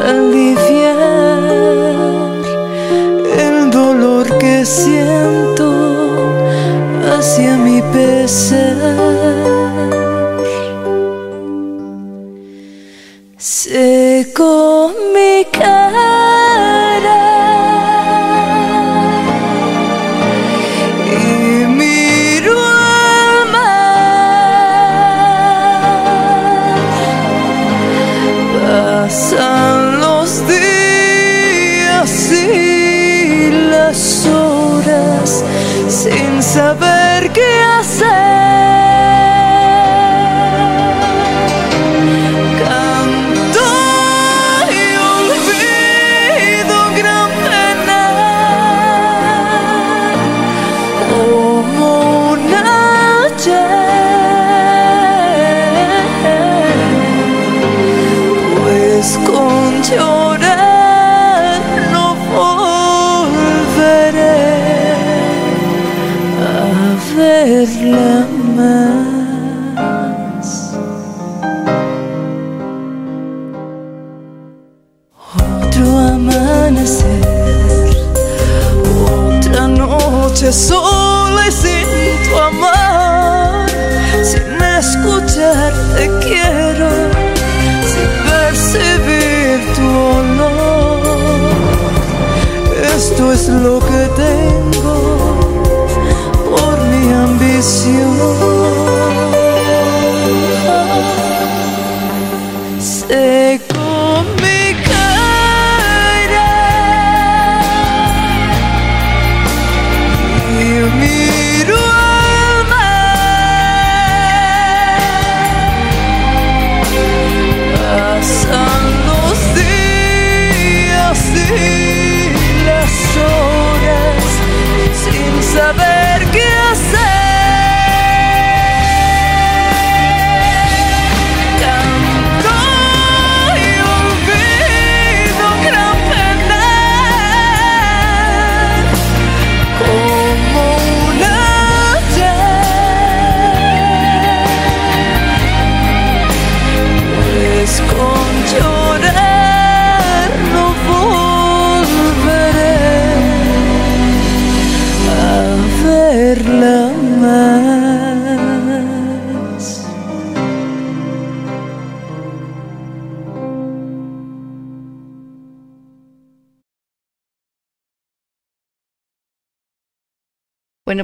[0.00, 0.98] aliviar
[3.38, 5.68] el dolor que siento
[7.12, 9.49] hacia mi pesar.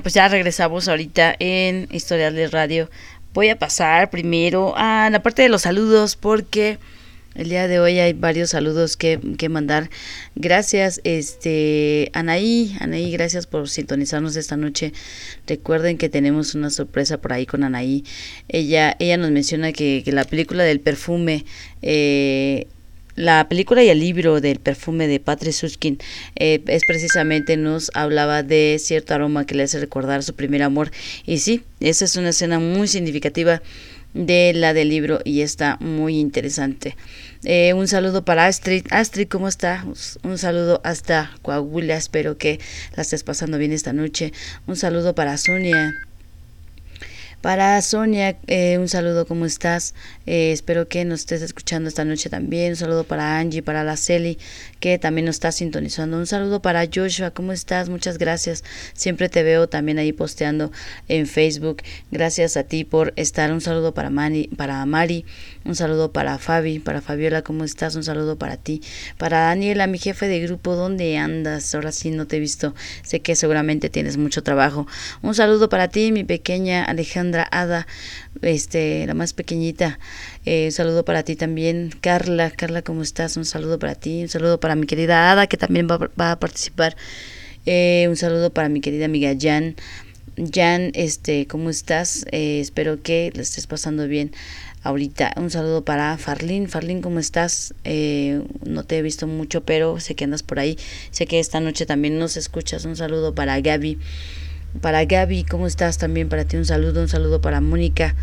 [0.06, 2.88] Pues ya regresamos ahorita en Historial de Radio.
[3.34, 6.78] Voy a pasar primero a la parte de los saludos porque
[7.34, 9.90] el día de hoy hay varios saludos que, que mandar.
[10.36, 14.92] Gracias, este Anaí, Anaí, gracias por sintonizarnos esta noche.
[15.44, 18.04] Recuerden que tenemos una sorpresa por ahí con Anaí.
[18.46, 21.44] Ella, ella nos menciona que, que la película del perfume
[21.82, 22.68] eh,
[23.16, 25.98] la película y el libro del perfume de Patrick Sushkin
[26.36, 30.90] eh, es precisamente nos hablaba de cierto aroma que le hace recordar su primer amor
[31.24, 33.62] y sí, esa es una escena muy significativa
[34.14, 36.96] de la del libro y está muy interesante.
[37.44, 38.86] Eh, un saludo para Astrid.
[38.90, 39.84] Astrid, ¿cómo está?
[40.22, 41.96] Un saludo hasta Coahuila.
[41.96, 42.58] Espero que
[42.96, 44.32] la estés pasando bien esta noche.
[44.66, 45.94] Un saludo para Sonia.
[47.42, 49.94] Para Sonia, eh, un saludo, ¿cómo estás?
[50.26, 52.70] Eh, espero que nos estés escuchando esta noche también.
[52.70, 54.38] Un saludo para Angie, para la Celi,
[54.80, 56.16] que también nos está sintonizando.
[56.16, 57.88] Un saludo para Joshua, ¿cómo estás?
[57.88, 58.64] Muchas gracias.
[58.94, 60.72] Siempre te veo también ahí posteando
[61.06, 61.82] en Facebook.
[62.10, 63.52] Gracias a ti por estar.
[63.52, 65.24] Un saludo para Mari, para Mari.
[65.64, 67.94] Un saludo para Fabi, para Fabiola, ¿cómo estás?
[67.96, 68.82] Un saludo para ti.
[69.18, 71.74] Para Daniela, mi jefe de grupo, ¿dónde andas?
[71.74, 72.74] Ahora sí no te he visto.
[73.02, 74.86] Sé que seguramente tienes mucho trabajo.
[75.22, 77.35] Un saludo para ti, mi pequeña Alejandra.
[77.36, 77.86] Alejandra Ada,
[78.42, 79.98] este, la más pequeñita.
[80.44, 82.50] Eh, un saludo para ti también, Carla.
[82.50, 83.36] Carla, ¿cómo estás?
[83.36, 84.22] Un saludo para ti.
[84.22, 86.96] Un saludo para mi querida Ada, que también va, va a participar.
[87.66, 89.76] Eh, un saludo para mi querida amiga Jan.
[90.52, 92.26] Jan, este, ¿cómo estás?
[92.30, 94.32] Eh, espero que le estés pasando bien
[94.82, 95.32] ahorita.
[95.36, 96.68] Un saludo para Farlin.
[96.68, 97.74] Farlin, ¿cómo estás?
[97.84, 100.78] Eh, no te he visto mucho, pero sé que andas por ahí.
[101.10, 102.84] Sé que esta noche también nos escuchas.
[102.84, 103.98] Un saludo para Gaby.
[104.80, 105.98] Para Gaby, ¿cómo estás?
[105.98, 107.00] También para ti un saludo.
[107.00, 108.14] Un saludo para Mónica.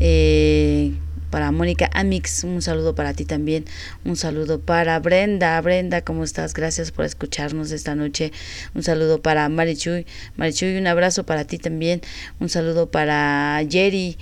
[0.00, 0.92] Eh,
[1.30, 3.64] para Mónica Amix, un saludo para ti también,
[4.04, 6.54] un saludo para Brenda, Brenda, ¿cómo estás?
[6.54, 8.32] Gracias por escucharnos esta noche,
[8.74, 10.06] un saludo para Marichuy,
[10.36, 12.00] Marichuy, un abrazo para ti también,
[12.40, 14.16] un saludo para Jerry,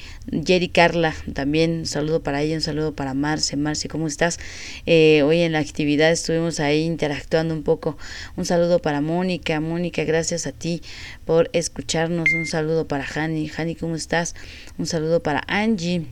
[0.44, 4.38] Jerry Carla, también un saludo para ella, un saludo para Marce, Marce, ¿cómo estás?
[4.86, 7.96] Eh, hoy en la actividad estuvimos ahí interactuando un poco,
[8.36, 10.82] un saludo para Mónica, Mónica, gracias a ti
[11.24, 14.34] por escucharnos, un saludo para Hani, Hani, ¿cómo estás?
[14.78, 16.06] Un saludo para Angie.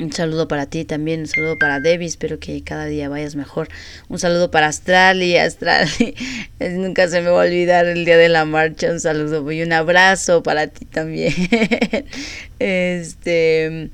[0.00, 3.68] Un saludo para ti también, un saludo para Debbie, espero que cada día vayas mejor.
[4.08, 6.14] Un saludo para Astrali, Astrali,
[6.60, 9.72] nunca se me va a olvidar el día de la marcha, un saludo y un
[9.72, 11.32] abrazo para ti también.
[12.60, 13.90] este,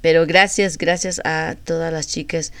[0.00, 2.52] pero gracias, gracias a todas las chicas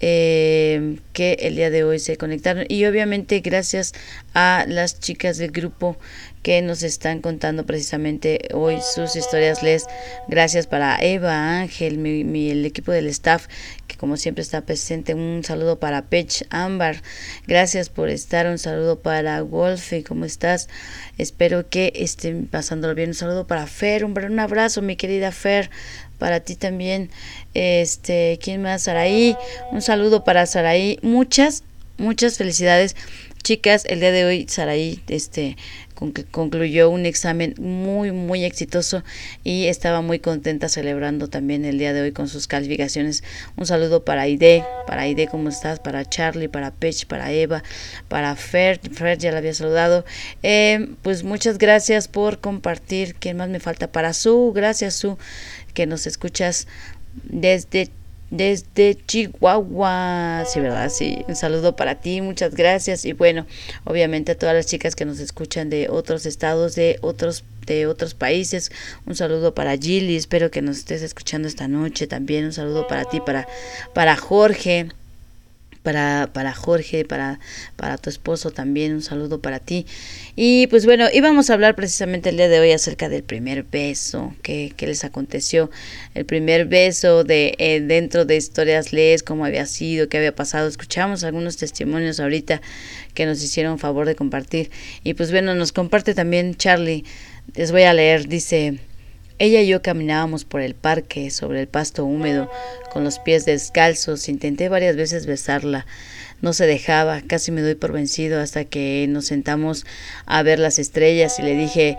[0.00, 3.92] eh, que el día de hoy se conectaron y obviamente gracias
[4.34, 5.98] a las chicas del grupo
[6.42, 9.62] que nos están contando precisamente hoy sus historias.
[9.62, 9.86] Les
[10.28, 13.46] gracias para Eva, Ángel, mi, mi, el equipo del staff
[13.86, 15.14] que como siempre está presente.
[15.14, 17.02] Un saludo para Pech Ámbar.
[17.46, 18.46] Gracias por estar.
[18.46, 20.02] Un saludo para Wolfie.
[20.04, 20.68] ¿Cómo estás?
[21.18, 23.10] Espero que estén pasándolo bien.
[23.10, 24.04] Un saludo para Fer.
[24.04, 25.70] Un, un abrazo, mi querida Fer.
[26.20, 27.10] Para ti también.
[27.54, 28.82] Este, ¿quién más?
[28.82, 29.36] Saraí.
[29.72, 31.00] Un saludo para Saraí.
[31.02, 31.64] Muchas,
[31.98, 32.94] muchas felicidades.
[33.42, 35.56] Chicas, el día de hoy Saraí este
[36.30, 39.02] concluyó un examen muy muy exitoso
[39.44, 43.22] y estaba muy contenta celebrando también el día de hoy con sus calificaciones.
[43.56, 45.80] Un saludo para Aide, para Aide, ¿cómo estás?
[45.80, 47.62] Para Charlie, para Pech, para Eva,
[48.08, 50.04] para Fer, Fer ya la había saludado.
[50.42, 53.14] Eh, pues muchas gracias por compartir.
[53.14, 53.90] ¿Quién más me falta?
[53.90, 55.18] Para Su, gracias Su,
[55.74, 56.66] que nos escuchas
[57.24, 57.90] desde
[58.30, 60.44] desde Chihuahua.
[60.46, 60.90] Sí, ¿verdad?
[60.90, 63.04] Sí, un saludo para ti, muchas gracias.
[63.04, 63.46] Y bueno,
[63.84, 68.14] obviamente a todas las chicas que nos escuchan de otros estados, de otros de otros
[68.14, 68.72] países.
[69.06, 72.44] Un saludo para Gilly, espero que nos estés escuchando esta noche también.
[72.44, 73.46] Un saludo para ti, para,
[73.94, 74.88] para Jorge
[75.82, 77.40] para, para Jorge, para,
[77.76, 79.86] para tu esposo también, un saludo para ti.
[80.36, 84.34] Y pues bueno, íbamos a hablar precisamente el día de hoy acerca del primer beso,
[84.42, 85.70] que, que les aconteció,
[86.14, 90.68] el primer beso de eh, dentro de historias les, cómo había sido, qué había pasado.
[90.68, 92.60] Escuchamos algunos testimonios ahorita
[93.14, 94.70] que nos hicieron favor de compartir.
[95.04, 97.04] Y pues bueno, nos comparte también Charlie,
[97.54, 98.80] les voy a leer, dice...
[99.40, 102.50] Ella y yo caminábamos por el parque sobre el pasto húmedo,
[102.92, 104.28] con los pies descalzos.
[104.28, 105.86] Intenté varias veces besarla.
[106.42, 109.86] No se dejaba, casi me doy por vencido hasta que nos sentamos
[110.26, 111.96] a ver las estrellas y le dije,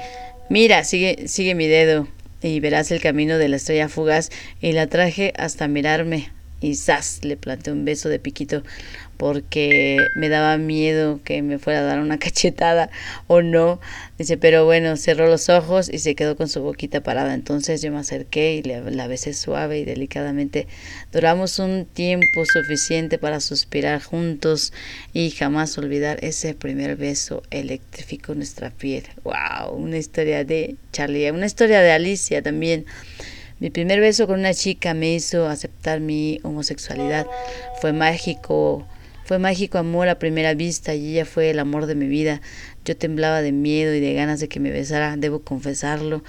[0.49, 2.07] mira, sigue, sigue mi dedo
[2.43, 4.30] y verás el camino de la estrella fugaz
[4.61, 6.31] y la traje hasta mirarme
[6.61, 7.22] y ¡zas!
[7.23, 8.61] le planté un beso de piquito
[9.22, 12.89] porque me daba miedo que me fuera a dar una cachetada
[13.27, 13.80] o no.
[14.18, 17.35] Dice, pero bueno, cerró los ojos y se quedó con su boquita parada.
[17.35, 20.65] Entonces yo me acerqué y le, la besé suave y delicadamente.
[21.11, 24.73] Duramos un tiempo suficiente para suspirar juntos
[25.14, 29.03] y jamás olvidar ese primer beso electrificó nuestra piel.
[29.23, 29.76] ¡Wow!
[29.76, 32.88] Una historia de Charlie, una historia de Alicia también.
[33.60, 37.27] Mi primer beso con una chica me hizo aceptar mi homosexualidad.
[37.81, 38.88] Fue mágico,
[39.31, 42.41] fue mágico amor a primera vista y ella fue el amor de mi vida.
[42.83, 46.21] Yo temblaba de miedo y de ganas de que me besara, debo confesarlo.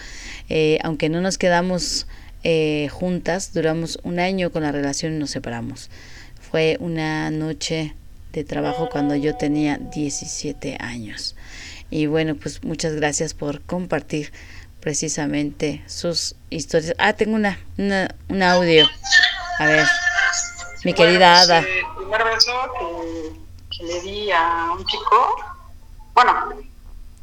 [0.49, 2.07] Eh, aunque no nos quedamos
[2.45, 5.91] eh, juntas, duramos un año con la relación y nos separamos.
[6.41, 7.97] Fue una noche
[8.33, 11.35] de trabajo cuando yo tenía 17 años.
[11.91, 14.31] Y bueno, pues muchas gracias por compartir
[14.79, 16.95] precisamente sus historias.
[16.99, 18.87] Ah, tengo una, una un audio.
[19.59, 19.87] A ver,
[20.85, 21.59] mi querida Ada.
[21.59, 25.37] El primer beso que, que, le di a un chico,
[26.15, 26.53] bueno,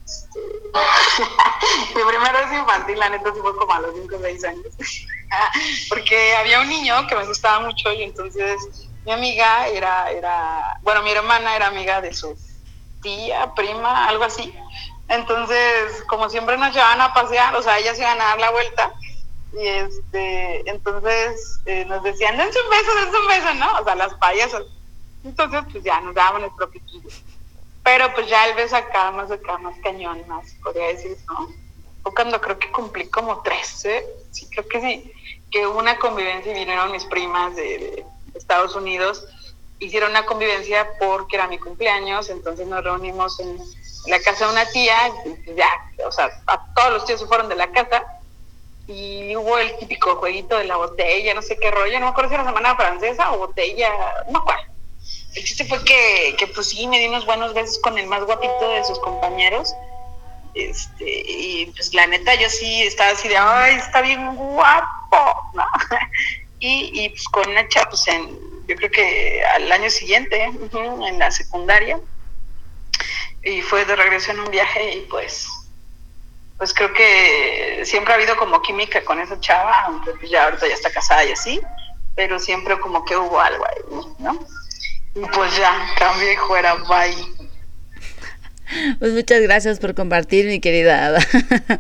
[0.06, 0.40] este,
[1.96, 4.66] mi primer beso infantil, la neta, sí fue como a los 5 o 6 años.
[5.90, 11.04] Porque había un niño que me gustaba mucho y entonces mi amiga era, era, bueno,
[11.04, 12.36] mi hermana era amiga de su
[13.02, 14.54] tía, prima, algo así.
[15.08, 18.94] Entonces, como siempre nos llevaban a pasear, o sea, ellas iban a dar la vuelta
[19.54, 23.80] y este, entonces eh, nos decían, dense un beso, dense un beso, ¿no?
[23.80, 24.64] O sea, las payasas.
[25.24, 27.10] Entonces, pues ya nos daban el piquillo.
[27.84, 31.50] Pero pues ya el beso acá, más acá, más cañón, más, podría decir, ¿no?
[32.04, 35.14] fue cuando creo que cumplí como 13, sí, creo que sí,
[35.52, 38.06] que hubo una convivencia y vinieron mis primas de, de
[38.36, 39.26] Estados Unidos,
[39.80, 43.60] hicieron una convivencia porque era mi cumpleaños, entonces nos reunimos en
[44.08, 44.96] la casa de una tía,
[45.46, 45.70] y ya,
[46.06, 48.06] o sea, a todos los tíos se fueron de la casa
[48.90, 52.30] y hubo el típico jueguito de la botella, no sé qué rollo, no me acuerdo
[52.30, 53.92] si era semana francesa o botella,
[54.32, 54.60] no cuál.
[55.36, 58.68] El chiste fue que, pues sí, me di unos buenos besos con el más guapito
[58.72, 59.76] de sus compañeros.
[60.56, 65.66] Este, y pues la neta yo sí estaba así de, ay, está bien guapo, ¿no?
[66.62, 68.06] Y, pues con una pues
[68.68, 72.02] yo creo que al año siguiente, en la secundaria,
[73.44, 75.48] y fue de regreso en un viaje y pues
[76.60, 80.68] pues creo que siempre ha habido como química con esa chava, aunque pues ya ahorita
[80.68, 81.60] ya está casada y así,
[82.16, 84.46] pero siempre como que hubo algo ahí, ¿no?
[85.16, 87.16] Y pues ya, cambié fuera, bye.
[89.00, 91.20] Pues muchas gracias por compartir, mi querida Ada.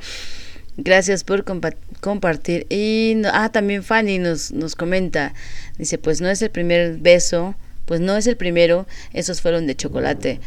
[0.78, 2.66] gracias por compa- compartir.
[2.70, 5.34] Y no- ah, también Fanny nos, nos comenta,
[5.78, 7.54] dice, pues no es el primer beso,
[7.86, 10.40] pues no es el primero, esos fueron de chocolate.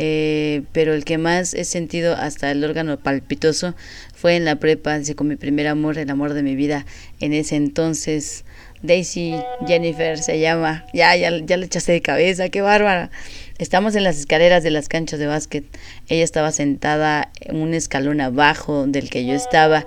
[0.00, 3.74] Eh, pero el que más he sentido hasta el órgano palpitoso
[4.14, 6.86] fue en la prepa, dice, con mi primer amor, el amor de mi vida.
[7.18, 8.44] En ese entonces,
[8.80, 9.34] Daisy
[9.66, 10.84] Jennifer se llama.
[10.94, 13.10] Ya, ya, ya le echaste de cabeza, qué bárbara.
[13.58, 15.64] Estamos en las escaleras de las canchas de básquet.
[16.08, 19.84] Ella estaba sentada en un escalón abajo del que yo estaba,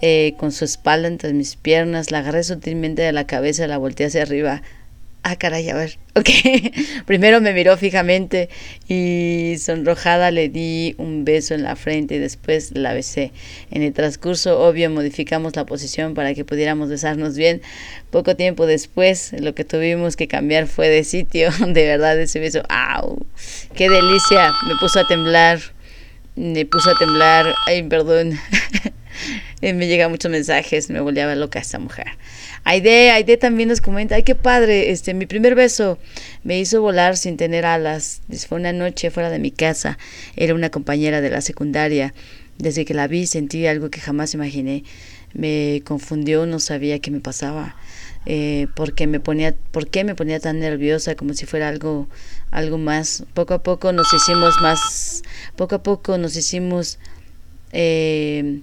[0.00, 2.10] eh, con su espalda entre mis piernas.
[2.10, 4.62] La agarré sutilmente de la cabeza, la volteé hacia arriba.
[5.24, 5.98] Ah, caray, a ver.
[6.14, 6.28] Ok.
[7.06, 8.50] Primero me miró fijamente
[8.86, 13.32] y sonrojada le di un beso en la frente y después la besé.
[13.70, 17.62] En el transcurso, obvio, modificamos la posición para que pudiéramos besarnos bien.
[18.10, 21.50] Poco tiempo después, lo que tuvimos que cambiar fue de sitio.
[21.66, 22.62] De verdad, ese beso.
[22.68, 23.24] ¡Au!
[23.74, 24.52] ¡Qué delicia!
[24.68, 25.60] Me puso a temblar.
[26.36, 27.54] Me puso a temblar.
[27.66, 28.38] Ay, perdón.
[29.60, 30.90] Eh, me llegan muchos mensajes.
[30.90, 32.08] Me volvía loca esta mujer.
[32.64, 35.98] Aide, Aide también nos comenta, ay qué padre, este, mi primer beso
[36.44, 38.22] me hizo volar sin tener alas.
[38.48, 39.98] Fue una noche fuera de mi casa.
[40.36, 42.14] Era una compañera de la secundaria.
[42.58, 44.84] Desde que la vi sentí algo que jamás imaginé.
[45.34, 47.76] Me confundió, no sabía qué me pasaba.
[48.24, 52.08] Eh, porque me ponía, por qué me ponía tan nerviosa, como si fuera algo,
[52.50, 53.24] algo más.
[53.34, 55.22] Poco a poco nos hicimos más,
[55.56, 56.98] poco a poco nos hicimos
[57.72, 58.60] eh,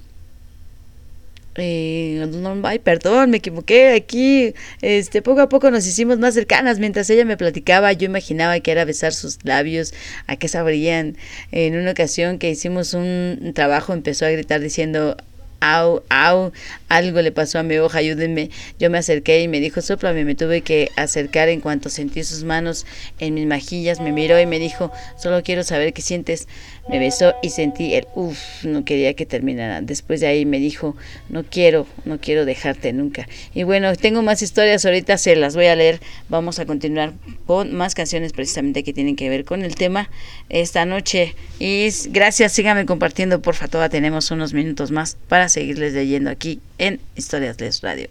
[1.60, 4.54] eh, no, ay, perdón, me equivoqué aquí.
[4.82, 6.80] Este, poco a poco nos hicimos más cercanas.
[6.80, 9.94] Mientras ella me platicaba, yo imaginaba que era besar sus labios,
[10.28, 11.18] a qué sabrían.
[11.52, 15.18] En una ocasión que hicimos un trabajo, empezó a gritar diciendo
[15.62, 16.52] au, au,
[16.88, 18.50] algo le pasó a mi hoja, ayúdenme.
[18.80, 22.44] Yo me acerqué y me dijo, soplame, me tuve que acercar en cuanto sentí sus
[22.44, 22.86] manos
[23.20, 26.48] en mis mejillas, me miró y me dijo, solo quiero saber qué sientes.
[26.90, 29.82] Me besó y sentí el uff, no quería que terminara.
[29.82, 30.98] Después de ahí me dijo,
[31.30, 33.28] no quiero, no quiero dejarte nunca.
[33.54, 36.00] Y bueno, tengo más historias, ahorita se las voy a leer.
[36.30, 37.14] Vamos a continuar
[37.46, 40.10] con más canciones precisamente que tienen que ver con el tema
[40.50, 41.36] esta noche.
[41.60, 47.00] Y gracias, síganme compartiendo, porfa, todavía tenemos unos minutos más para seguirles leyendo aquí en
[47.16, 48.10] Historias Les Radio.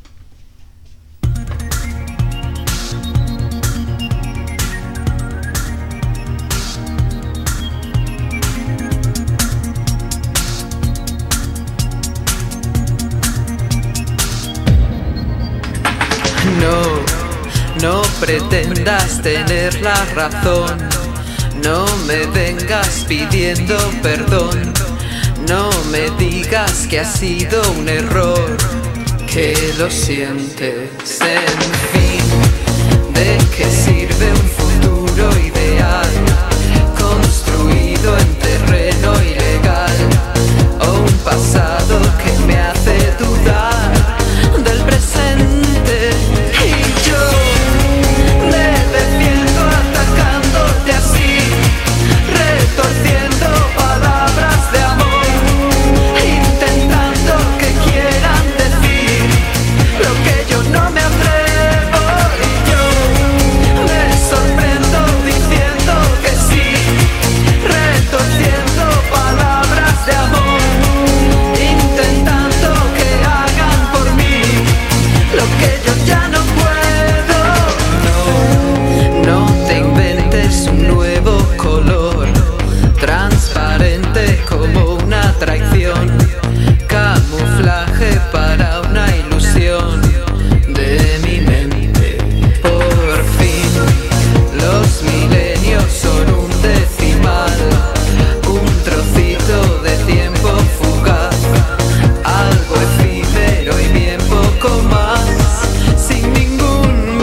[17.80, 20.76] No, pretendas tener la razón.
[21.62, 24.74] No me vengas pidiendo perdón.
[25.48, 28.56] No me digas que ha sido un error.
[29.32, 32.24] Que lo sientes, en fin.
[33.14, 36.10] ¿De qué sirve un futuro ideal?
[36.98, 39.96] Construido en terreno ilegal.
[40.80, 43.27] O un pasado que me hace dudar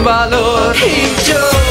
[0.05, 0.75] valor.
[0.75, 1.64] Y yo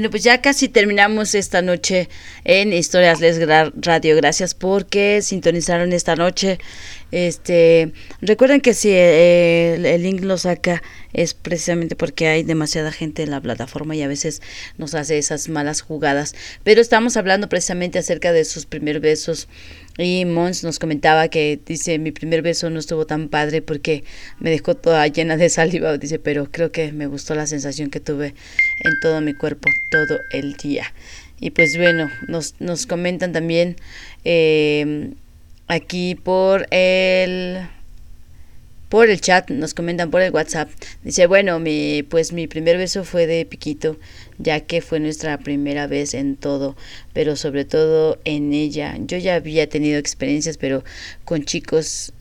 [0.00, 2.08] Bueno, pues ya casi terminamos esta noche
[2.44, 3.38] en Historias Les
[3.76, 4.16] Radio.
[4.16, 6.58] Gracias porque sintonizaron esta noche.
[7.12, 10.82] Este, recuerden que si el, el, link lo saca
[11.12, 14.42] es precisamente porque hay demasiada gente en la plataforma y a veces
[14.78, 16.34] nos hace esas malas jugadas.
[16.62, 19.48] Pero estamos hablando precisamente acerca de sus primeros besos
[19.98, 24.04] y Mons nos comentaba que dice, mi primer beso no estuvo tan padre porque
[24.38, 28.00] me dejó toda llena de saliva, dice, pero creo que me gustó la sensación que
[28.00, 28.34] tuve
[28.84, 30.92] en todo mi cuerpo todo el día.
[31.40, 33.76] Y pues bueno, nos, nos comentan también
[34.24, 35.10] eh,
[35.70, 37.68] aquí por el
[38.88, 40.68] por el chat, nos comentan por el WhatsApp.
[41.04, 43.96] Dice, bueno, mi, pues mi primer beso fue de Piquito,
[44.38, 46.74] ya que fue nuestra primera vez en todo,
[47.12, 48.96] pero sobre todo en ella.
[48.98, 50.82] Yo ya había tenido experiencias, pero
[51.24, 52.12] con chicos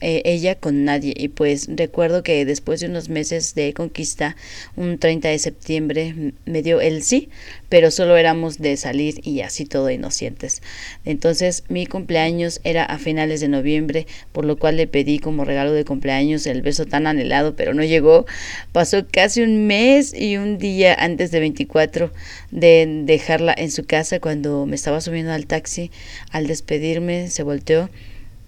[0.00, 1.12] eh, ella con nadie.
[1.16, 4.36] Y pues recuerdo que después de unos meses de conquista,
[4.76, 6.14] un 30 de septiembre
[6.44, 7.28] me dio el sí,
[7.68, 10.62] pero solo éramos de salir y así todo inocentes.
[11.04, 15.72] Entonces mi cumpleaños era a finales de noviembre, por lo cual le pedí como regalo
[15.72, 18.24] de cumpleaños el beso tan anhelado, pero no llegó.
[18.72, 22.12] Pasó casi un mes y un día antes de 24
[22.52, 25.90] de dejarla en su casa cuando me estaba subiendo al taxi.
[26.30, 27.90] Al despedirme se volteó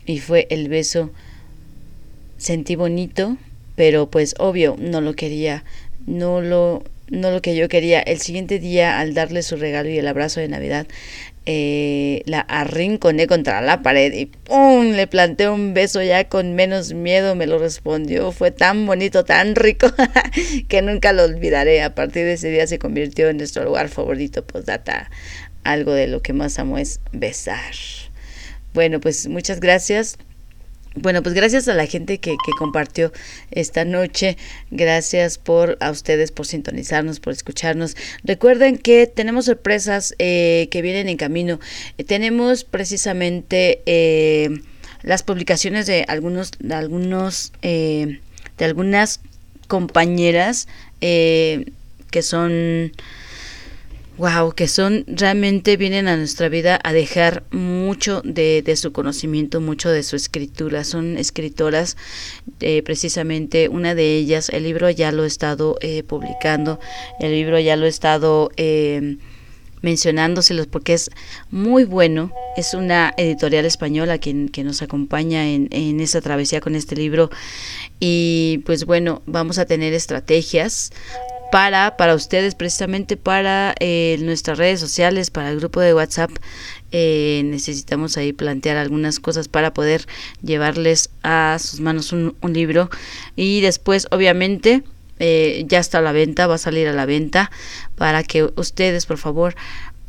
[0.07, 1.11] y fue el beso
[2.41, 3.37] sentí bonito,
[3.77, 5.65] pero pues obvio no lo quería,
[6.07, 8.01] no lo no lo que yo quería.
[8.01, 10.87] El siguiente día, al darle su regalo y el abrazo de Navidad,
[11.45, 14.93] eh, la arrinconé contra la pared y ¡pum!
[14.93, 18.31] Le planté un beso ya con menos miedo, me lo respondió.
[18.31, 19.89] Fue tan bonito, tan rico,
[20.69, 21.83] que nunca lo olvidaré.
[21.83, 25.11] A partir de ese día se convirtió en nuestro lugar favorito, pues data.
[25.65, 27.75] Algo de lo que más amo es besar.
[28.73, 30.17] Bueno, pues muchas gracias.
[30.97, 33.13] Bueno, pues gracias a la gente que, que, compartió
[33.53, 34.37] esta noche.
[34.73, 37.97] Gracias por a ustedes por sintonizarnos, por escucharnos.
[38.25, 41.61] Recuerden que tenemos sorpresas eh, que vienen en camino.
[41.97, 44.51] Eh, tenemos precisamente eh,
[45.03, 48.19] las publicaciones de algunos, de algunos, de
[48.59, 49.21] algunas
[49.69, 50.67] compañeras
[51.01, 52.93] que son
[54.21, 59.63] wow, que son realmente vienen a nuestra vida a dejar mucho de, de su conocimiento,
[59.63, 60.85] mucho de su escritura.
[60.85, 61.97] Son escritoras,
[62.61, 66.79] eh, precisamente una de ellas, el libro ya lo he estado eh, publicando,
[67.19, 69.17] el libro ya lo he estado eh,
[69.81, 71.11] mencionándoselos porque es
[71.51, 72.31] muy bueno.
[72.59, 77.31] Es una editorial española quien, que nos acompaña en, en esa travesía con este libro.
[78.01, 80.93] Y pues bueno, vamos a tener estrategias
[81.51, 86.31] para, para ustedes, precisamente para eh, nuestras redes sociales, para el grupo de WhatsApp.
[86.93, 90.07] Eh, necesitamos ahí plantear algunas cosas para poder
[90.43, 92.91] llevarles a sus manos un, un libro.
[93.37, 94.83] Y después, obviamente,
[95.21, 97.51] eh, ya está a la venta, va a salir a la venta
[97.95, 99.55] para que ustedes, por favor,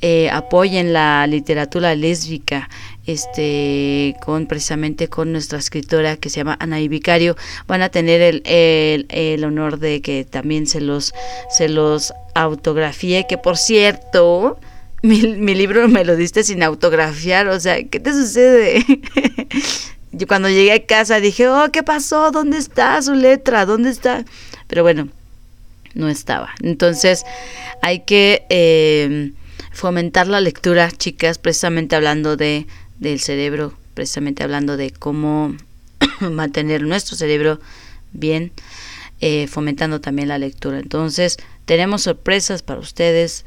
[0.04, 2.70] eh, apoyen la literatura lésbica
[3.12, 7.36] este con precisamente con nuestra escritora que se llama Ana Vicario
[7.68, 11.14] van a tener el, el, el, honor de que también se los
[11.50, 14.60] se los autografíe que por cierto
[15.02, 18.86] mi, mi libro me lo diste sin autografiar o sea qué te sucede
[20.12, 24.26] yo cuando llegué a casa dije oh qué pasó dónde está su letra dónde está
[24.68, 25.08] pero bueno
[25.94, 26.54] no estaba.
[26.62, 27.26] Entonces
[27.82, 29.32] hay que eh,
[29.72, 32.68] fomentar la lectura, chicas, precisamente hablando de
[33.02, 35.58] del cerebro, precisamente hablando de cómo
[36.22, 37.60] mantener nuestro cerebro
[38.14, 38.54] bien,
[39.20, 40.80] eh, fomentando también la lectura.
[40.80, 43.44] Entonces, tenemos sorpresas para ustedes.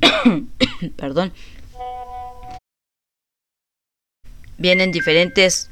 [0.96, 1.32] Perdón.
[4.58, 5.70] Vienen diferentes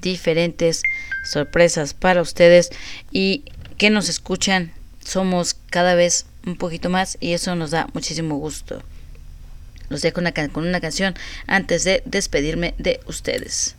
[0.00, 0.82] diferentes
[1.24, 2.70] sorpresas para ustedes
[3.10, 3.44] y
[3.78, 4.72] que nos escuchan.
[5.04, 8.82] Somos cada vez un poquito más y eso nos da muchísimo gusto.
[9.90, 11.14] Los dejo una, con una canción
[11.46, 13.76] antes de despedirme de ustedes.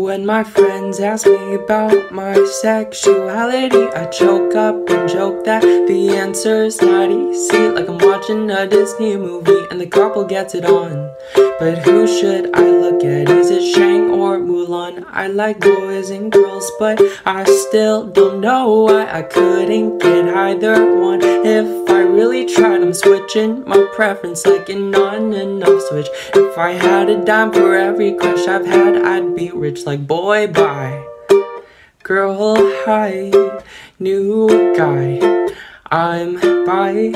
[0.00, 2.32] When my friends ask me about my
[2.62, 7.68] sexuality, I choke up and joke that the answer's not easy.
[7.68, 11.14] Like I'm watching a Disney movie and the couple gets it on.
[11.34, 13.28] But who should I look at?
[13.28, 15.04] Is it Shang or Mulan?
[15.10, 20.98] I like boys and girls, but I still don't know why I couldn't get either
[20.98, 21.20] one.
[21.22, 26.08] If I really tried, I'm switching my preference like an on and off switch.
[26.34, 30.46] If I had a dime for every crush I've had, I'd be rich like boy
[30.46, 31.04] bye.
[32.02, 33.30] Girl, hi,
[33.98, 35.20] new guy.
[35.90, 37.12] I'm bi.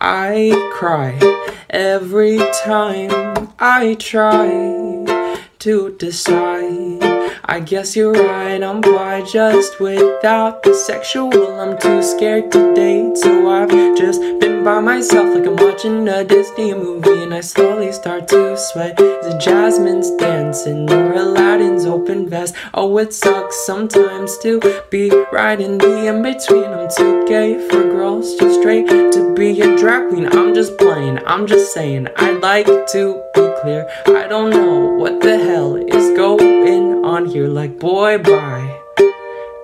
[0.00, 1.18] I cry
[1.70, 4.48] every time I try
[5.58, 6.83] to decide.
[7.46, 11.60] I guess you're right, I'm bi just without the sexual.
[11.60, 13.68] I'm too scared to date, so I've
[13.98, 17.22] just been by myself like I'm watching a Disney movie.
[17.22, 22.54] And I slowly start to sweat as Jasmine's dancing or Aladdin's open vest.
[22.72, 24.58] Oh, it sucks sometimes to
[24.90, 26.64] be right in the in between.
[26.64, 30.26] I'm too gay for girls, too straight to be a drag queen.
[30.32, 33.86] I'm just playing, I'm just saying, I'd like to be clear.
[34.06, 35.63] I don't know what the hell
[37.14, 37.46] on here.
[37.46, 38.80] Like, boy, bye.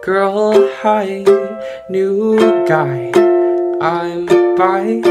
[0.04, 1.24] Girl, hi,
[1.90, 3.10] new guy.
[3.80, 5.02] I'm by,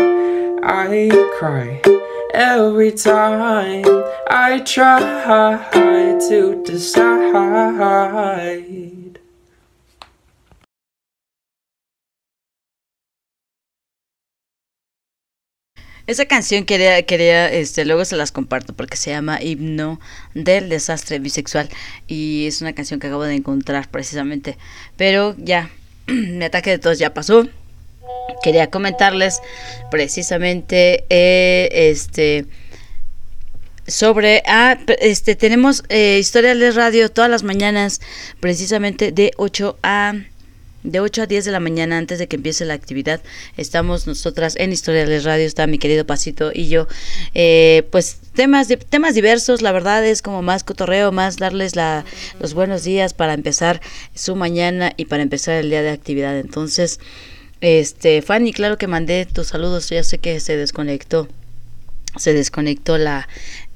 [0.64, 1.82] I cry
[2.34, 3.84] every time
[4.30, 7.80] I try to decide.
[16.10, 20.00] Esa canción quería, quería, este, luego se las comparto porque se llama Himno
[20.34, 21.70] del Desastre Bisexual
[22.08, 24.58] y es una canción que acabo de encontrar precisamente.
[24.98, 25.70] Pero ya,
[26.08, 27.48] mi ataque de tos ya pasó.
[28.42, 29.40] Quería comentarles
[29.92, 32.48] precisamente eh, este
[33.86, 38.02] sobre ah, este tenemos eh, historias de radio todas las mañanas
[38.40, 40.14] precisamente de 8 a
[40.84, 43.22] de 8 a 10 de la mañana antes de que empiece la actividad.
[43.58, 46.88] Estamos nosotras en Historiales Radio está mi querido Pasito y yo.
[47.34, 52.06] Eh, pues temas temas diversos la verdad es como más cotorreo más darles la,
[52.40, 53.82] los buenos días para empezar
[54.14, 56.38] su mañana y para empezar el día de actividad.
[56.38, 57.00] Entonces
[57.62, 61.28] este Fanny claro que mandé tus saludos ya sé que se desconectó
[62.18, 63.28] se desconectó la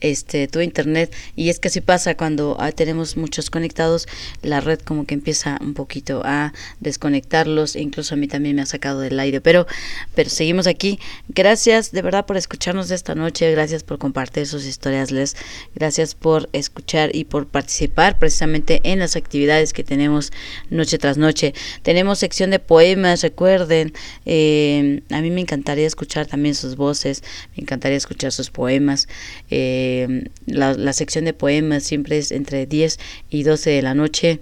[0.03, 1.11] este tu internet.
[1.35, 4.07] Y es que así pasa cuando ah, tenemos muchos conectados
[4.43, 7.75] la red como que empieza un poquito a desconectarlos.
[7.75, 9.41] Incluso a mí también me ha sacado del aire.
[9.41, 9.65] Pero
[10.13, 10.99] pero seguimos aquí.
[11.29, 13.49] Gracias de verdad por escucharnos esta noche.
[13.51, 15.35] Gracias por compartir sus historias les.
[15.73, 20.31] Gracias por escuchar y por participar precisamente en las actividades que tenemos
[20.69, 21.55] noche tras noche.
[21.81, 23.93] Tenemos sección de poemas recuerden.
[24.25, 27.23] Eh, a mí me encantaría escuchar también sus voces.
[27.55, 29.07] Me encantaría escuchar sus poemas.
[29.49, 29.92] Eh,
[30.45, 32.99] la, la, sección de poemas siempre es entre 10
[33.29, 34.39] y 12 de la noche.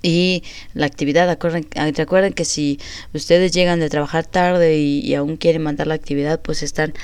[0.00, 0.44] Y
[0.74, 2.78] la actividad, acuerden, recuerden que si
[3.14, 6.94] ustedes llegan de trabajar tarde y, y aún quieren mandar la actividad, pues están,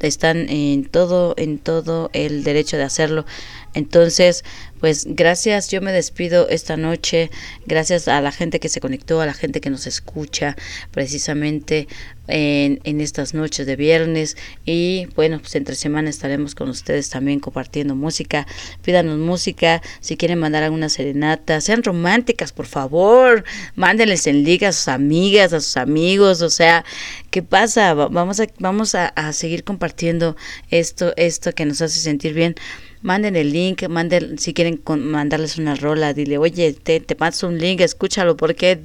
[0.00, 3.26] están en todo, en todo el derecho de hacerlo.
[3.74, 4.44] Entonces,
[4.80, 7.30] pues gracias, yo me despido esta noche,
[7.66, 10.56] gracias a la gente que se conectó, a la gente que nos escucha
[10.90, 11.86] precisamente
[12.26, 14.36] en, en estas noches de viernes.
[14.64, 18.46] Y bueno, pues entre semana estaremos con ustedes también compartiendo música,
[18.82, 23.44] pídanos música, si quieren mandar alguna serenata, sean románticas por favor,
[23.74, 26.84] mándenles en liga a sus amigas, a sus amigos, o sea,
[27.30, 27.92] ¿qué pasa?
[27.94, 30.36] Vamos a, vamos a, a seguir compartiendo
[30.70, 32.54] esto, esto que nos hace sentir bien
[33.02, 37.48] manden el link, manden, si quieren con, mandarles una rola, dile, oye, te, te paso
[37.48, 38.80] un link, escúchalo, porque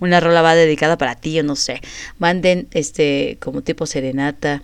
[0.00, 1.80] una rola va dedicada para ti, yo no sé.
[2.18, 4.62] Manden este como tipo serenata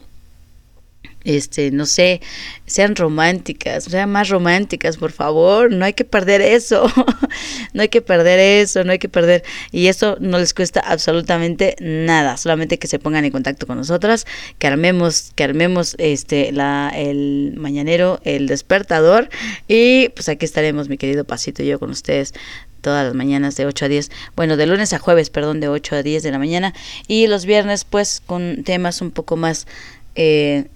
[1.26, 2.20] este, no sé,
[2.66, 6.90] sean románticas, sean más románticas, por favor, no hay que perder eso,
[7.74, 9.42] no hay que perder eso, no hay que perder,
[9.72, 14.24] y eso no les cuesta absolutamente nada, solamente que se pongan en contacto con nosotras,
[14.58, 19.28] que armemos, que armemos este, la, el mañanero, el despertador,
[19.66, 22.34] y pues aquí estaremos, mi querido Pasito y yo con ustedes
[22.82, 25.96] todas las mañanas de 8 a 10, bueno, de lunes a jueves, perdón, de 8
[25.96, 26.72] a 10 de la mañana,
[27.08, 29.66] y los viernes pues con temas un poco más...
[30.14, 30.66] Eh,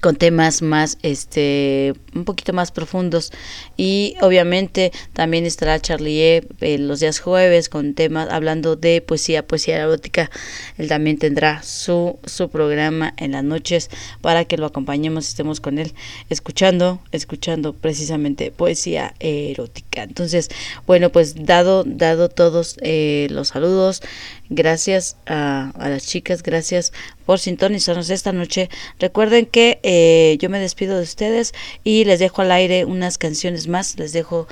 [0.00, 3.32] con temas más este un poquito más profundos.
[3.76, 9.78] Y obviamente también estará Charlie e, los días jueves con temas hablando de poesía poesía
[9.78, 10.30] erótica.
[10.78, 13.90] Él también tendrá su su programa en las noches
[14.20, 15.92] para que lo acompañemos estemos con él
[16.28, 20.02] escuchando escuchando precisamente poesía erótica.
[20.02, 20.48] Entonces
[20.86, 24.02] bueno pues dado dado todos eh, los saludos
[24.48, 26.92] gracias a, a las chicas gracias
[27.30, 28.68] por sintonizarnos esta noche.
[28.98, 31.54] Recuerden que eh, yo me despido de ustedes
[31.84, 34.48] y les dejo al aire unas canciones más, les dejo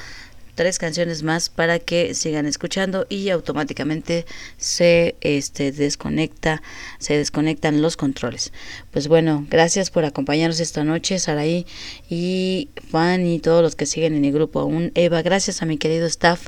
[0.55, 4.27] tres canciones más para que sigan escuchando y automáticamente
[4.59, 6.63] se este desconecta
[7.01, 8.53] se desconectan los controles.
[8.93, 11.67] Pues bueno gracias por acompañarnos esta noche Saraí
[12.09, 14.93] y Juan y todos los que siguen en el grupo aún.
[14.95, 16.47] Eva gracias a mi querido staff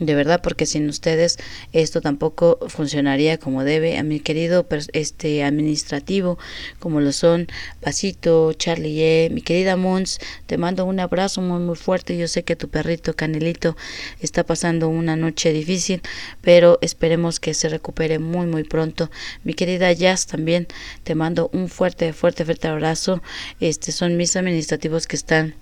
[0.00, 1.38] de verdad porque sin ustedes
[1.72, 6.38] esto tampoco funcionaría como debe a mi querido este administrativo
[6.80, 7.46] como lo son
[7.80, 12.42] Pasito, Charlie E, mi querida Mons, te mando un abrazo muy muy fuerte, yo sé
[12.42, 13.76] que tu perrito Canelito
[14.20, 16.02] está pasando una noche difícil,
[16.40, 19.10] pero esperemos que se recupere muy muy pronto.
[19.44, 20.66] Mi querida Jazz también
[21.04, 23.22] te mando un fuerte fuerte fuerte abrazo.
[23.60, 25.54] Este son mis administrativos que están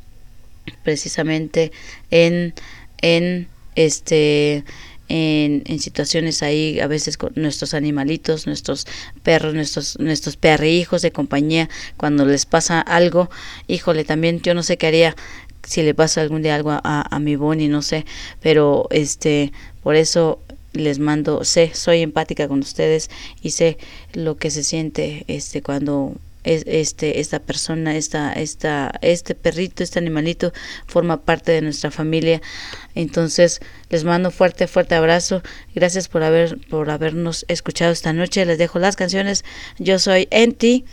[0.85, 1.73] precisamente
[2.11, 2.55] en
[3.03, 4.65] en este
[5.09, 8.87] en, en situaciones ahí a veces con nuestros animalitos, nuestros
[9.23, 13.29] perros, nuestros nuestros perrijos de compañía cuando les pasa algo,
[13.67, 15.17] híjole, también yo no sé qué haría
[15.65, 18.05] si le pasa algún día algo a, a, a mi Bonnie, no sé,
[18.41, 20.41] pero este por eso
[20.73, 23.11] les mando, sé, soy empática con ustedes
[23.43, 23.79] y sé
[24.15, 29.99] lo que se siente este cuando es, este esta persona esta esta este perrito este
[29.99, 30.53] animalito
[30.87, 32.41] forma parte de nuestra familia.
[32.95, 33.61] Entonces
[33.91, 35.43] les mando fuerte fuerte abrazo.
[35.75, 38.45] Gracias por haber por habernos escuchado esta noche.
[38.45, 39.45] Les dejo las canciones.
[39.79, 40.85] Yo soy Enti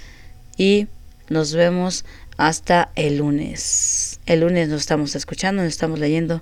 [0.58, 0.88] y
[1.30, 2.06] nos vemos
[2.38, 4.20] hasta el lunes.
[4.26, 6.42] El lunes nos estamos escuchando nos estamos leyendo.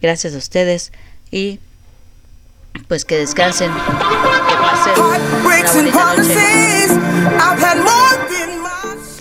[0.00, 0.92] Gracias a ustedes
[1.30, 1.58] y
[2.88, 3.70] pues que descansen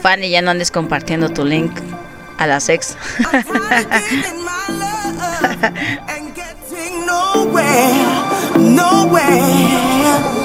[0.03, 1.71] Fanny, ya no andes compartiendo tu link
[2.38, 2.97] a la sex.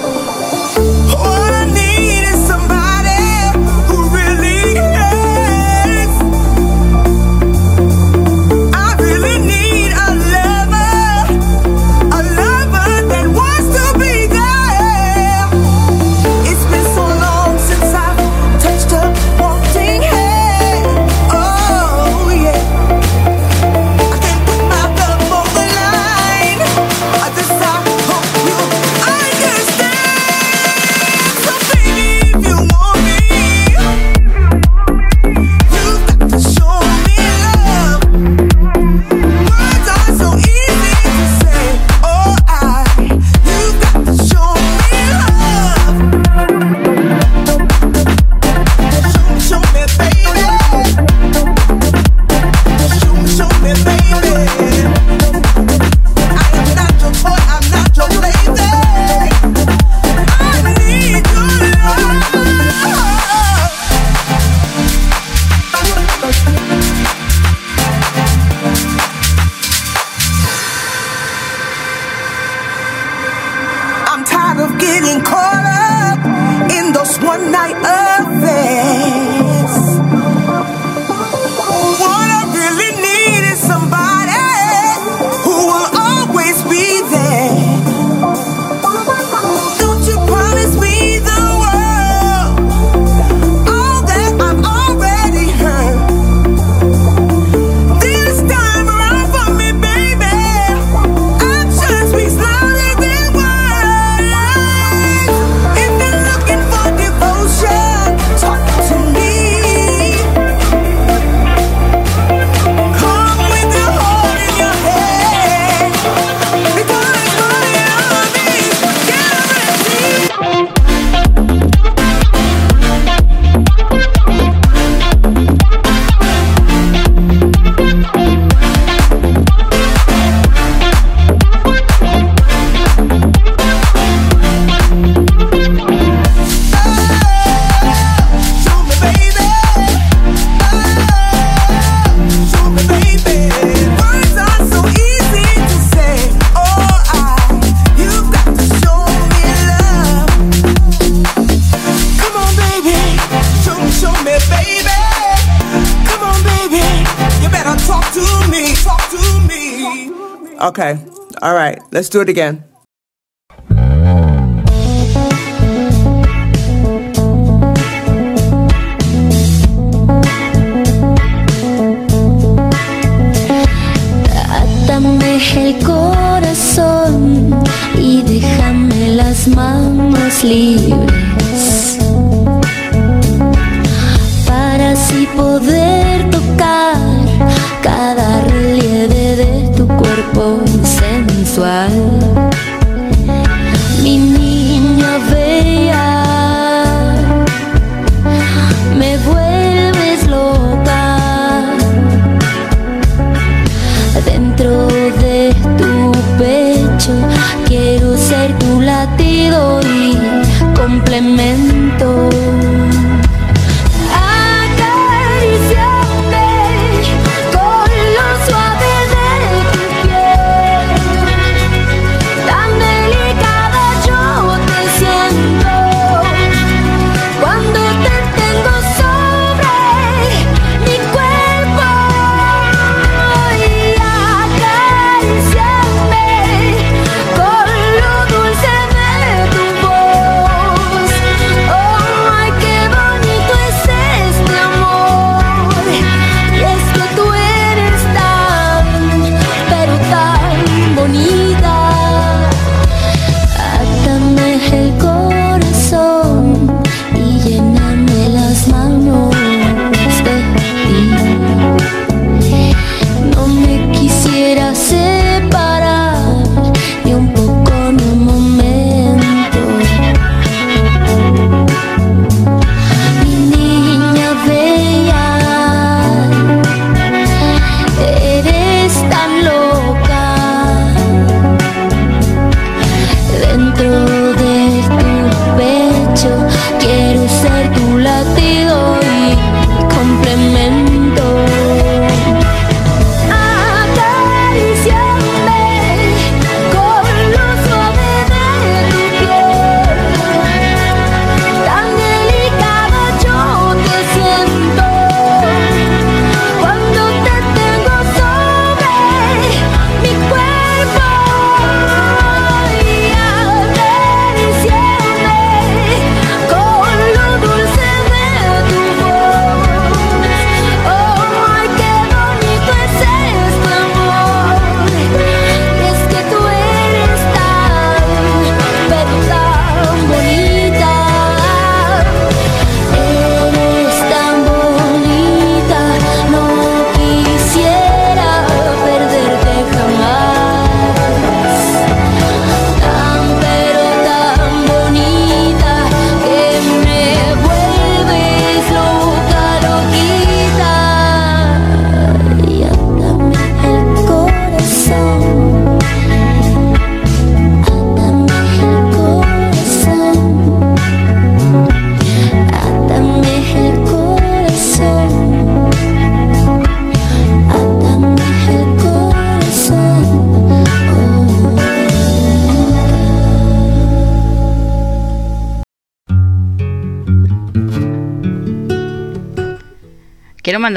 [162.09, 162.68] Let's do it again.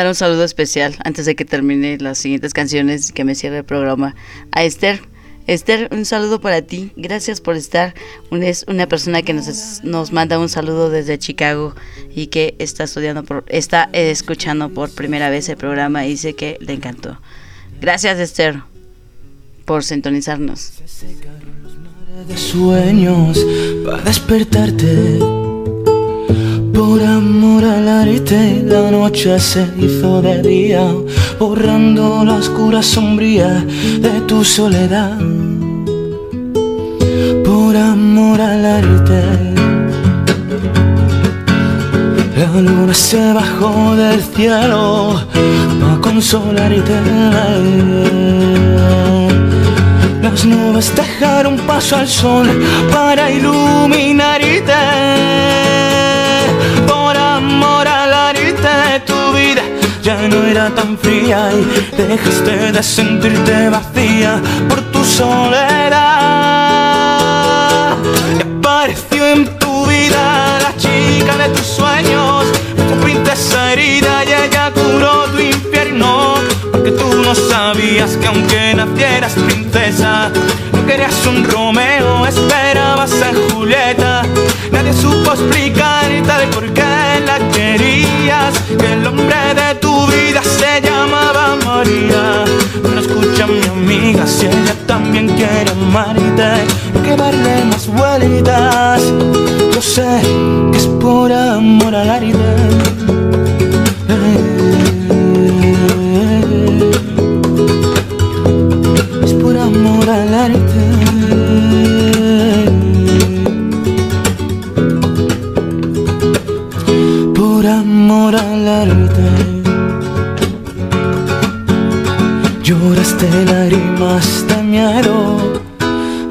[0.07, 4.15] Un saludo especial antes de que termine las siguientes canciones que me cierre el programa
[4.51, 5.01] a Esther.
[5.47, 6.91] Esther, un saludo para ti.
[6.95, 7.93] Gracias por estar.
[8.31, 11.75] Es una persona que nos, nos manda un saludo desde Chicago
[12.15, 16.35] y que está estudiando por, está eh, escuchando por primera vez el programa y dice
[16.35, 17.19] que le encantó.
[17.81, 18.61] Gracias Esther
[19.65, 20.73] por sintonizarnos.
[22.27, 23.45] de sueños
[23.85, 25.40] para despertarte.
[26.73, 30.85] Por amor al arte, la noche se hizo de día,
[31.39, 33.65] borrando la oscura sombría
[33.99, 35.17] de tu soledad.
[37.45, 39.21] Por amor al arte,
[42.37, 45.21] la luna se bajó del cielo
[45.79, 46.99] para consolarte.
[50.21, 52.47] Las nubes dejaron paso al sol
[52.91, 54.90] para iluminarte.
[60.01, 61.63] Ya no era tan fría y
[61.95, 65.91] dejaste de sentirte vacía por tu soledad.
[68.37, 72.45] Y apareció en tu vida la chica de tus sueños,
[72.75, 76.35] tu princesa herida y ella curó tu infierno.
[76.71, 80.31] Porque tú no sabías que aunque nacieras princesa,
[80.73, 84.23] no querías un Romeo, esperabas a Julieta.
[84.71, 89.60] Nadie supo explicarte de por qué la querías, que el hombre de
[94.51, 99.01] ella también quiere amarte, hay que darle más vueltas.
[99.73, 100.21] Yo sé
[100.71, 103.10] que es por amor al arte.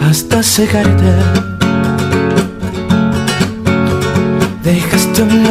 [0.01, 1.13] Hasta cegarte.
[4.65, 5.47] Dejaste un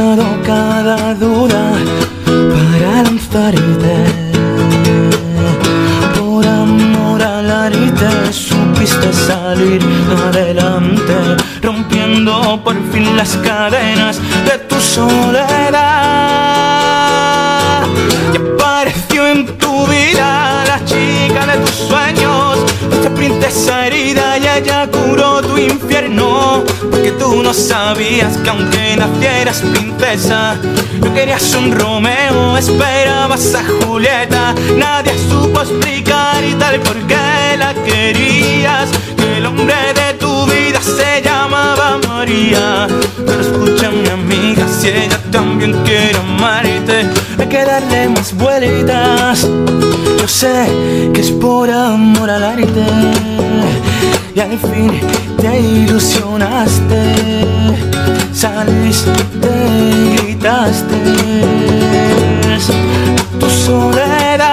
[28.00, 30.56] sabías que aunque nacieras princesa,
[31.02, 34.56] no querías un Romeo, esperabas a Julieta.
[34.78, 38.90] Nadie supo explicar y tal por qué la querías.
[39.18, 42.88] Que el hombre de tu vida se llamaba María.
[43.18, 47.06] Pero escucha mi amiga, si ella también quiere amarte,
[47.38, 49.46] hay que darle más vueltas.
[50.22, 50.68] Yo sé
[51.14, 52.86] que es por amor al arte
[54.36, 55.02] y al fin
[55.42, 57.04] te ilusionaste,
[58.34, 59.12] saliste
[59.42, 60.96] y gritaste.
[63.40, 64.50] Tu soledad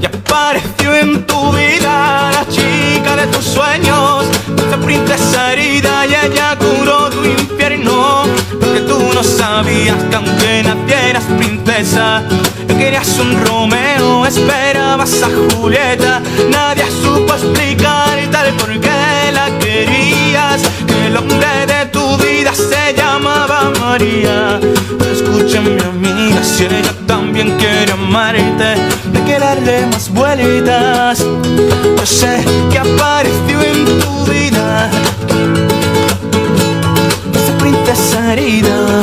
[0.00, 2.30] y apareció en tu vida.
[2.32, 4.24] La chica de tus sueños,
[4.66, 8.24] esa princesa herida y ella curó tu infierno,
[8.60, 12.22] porque tú no sabías que aunque nacieras princesa,
[12.68, 20.62] no querías un Romeo, esperabas a Julieta, nadie supo explicar tal por qué la querías,
[20.62, 20.69] que
[21.10, 24.60] el hombre de tu vida se llamaba María.
[25.60, 28.74] Mi amiga, si ella también quiere amarte,
[29.14, 31.18] hay que darle más vueltas.
[31.18, 34.88] Yo sé que apareció en tu vida
[37.34, 39.02] esa princesa herida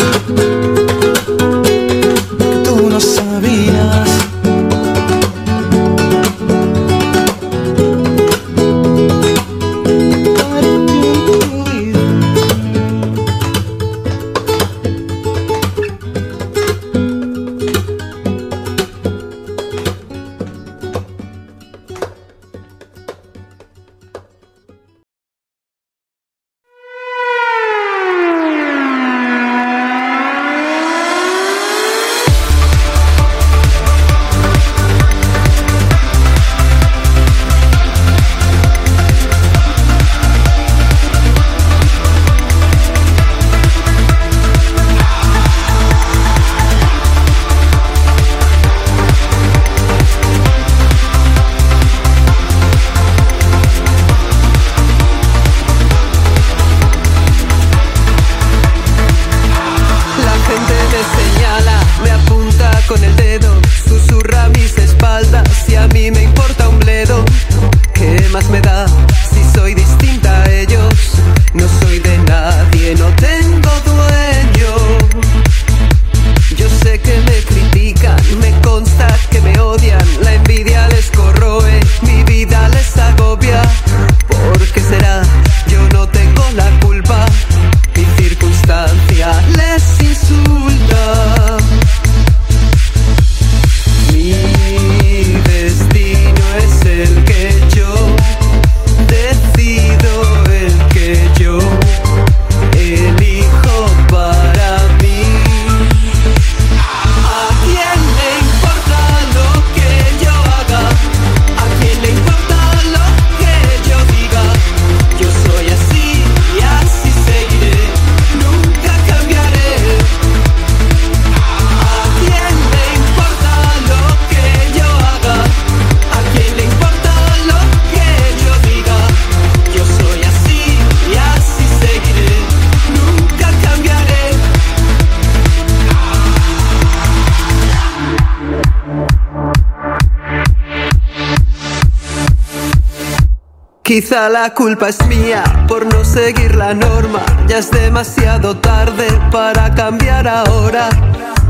[144.00, 147.26] Quizá la culpa es mía por no seguir la norma.
[147.48, 150.88] Ya es demasiado tarde para cambiar ahora.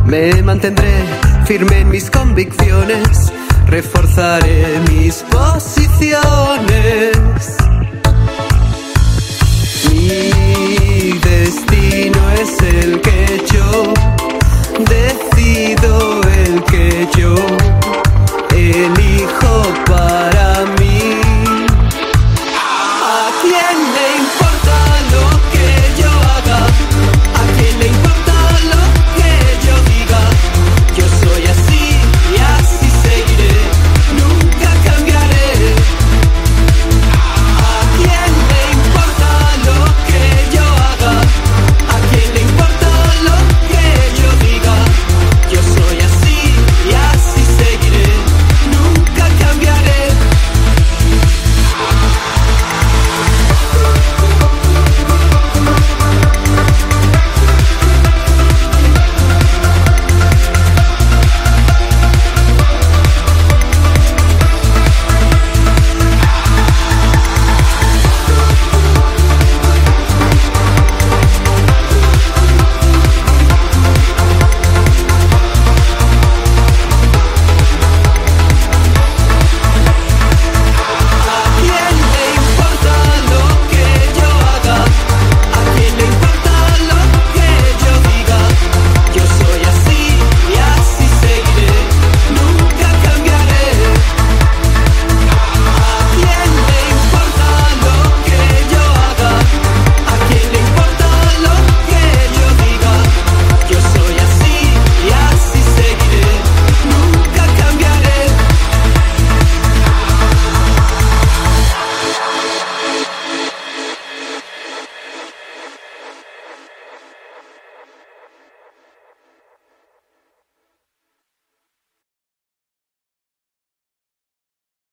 [0.05, 1.03] Me mantendré
[1.43, 3.33] firme en mis convicciones.
[3.65, 7.17] Reforzaré mis posiciones.
[9.91, 13.93] Mi destino es el que yo
[14.85, 16.21] decido,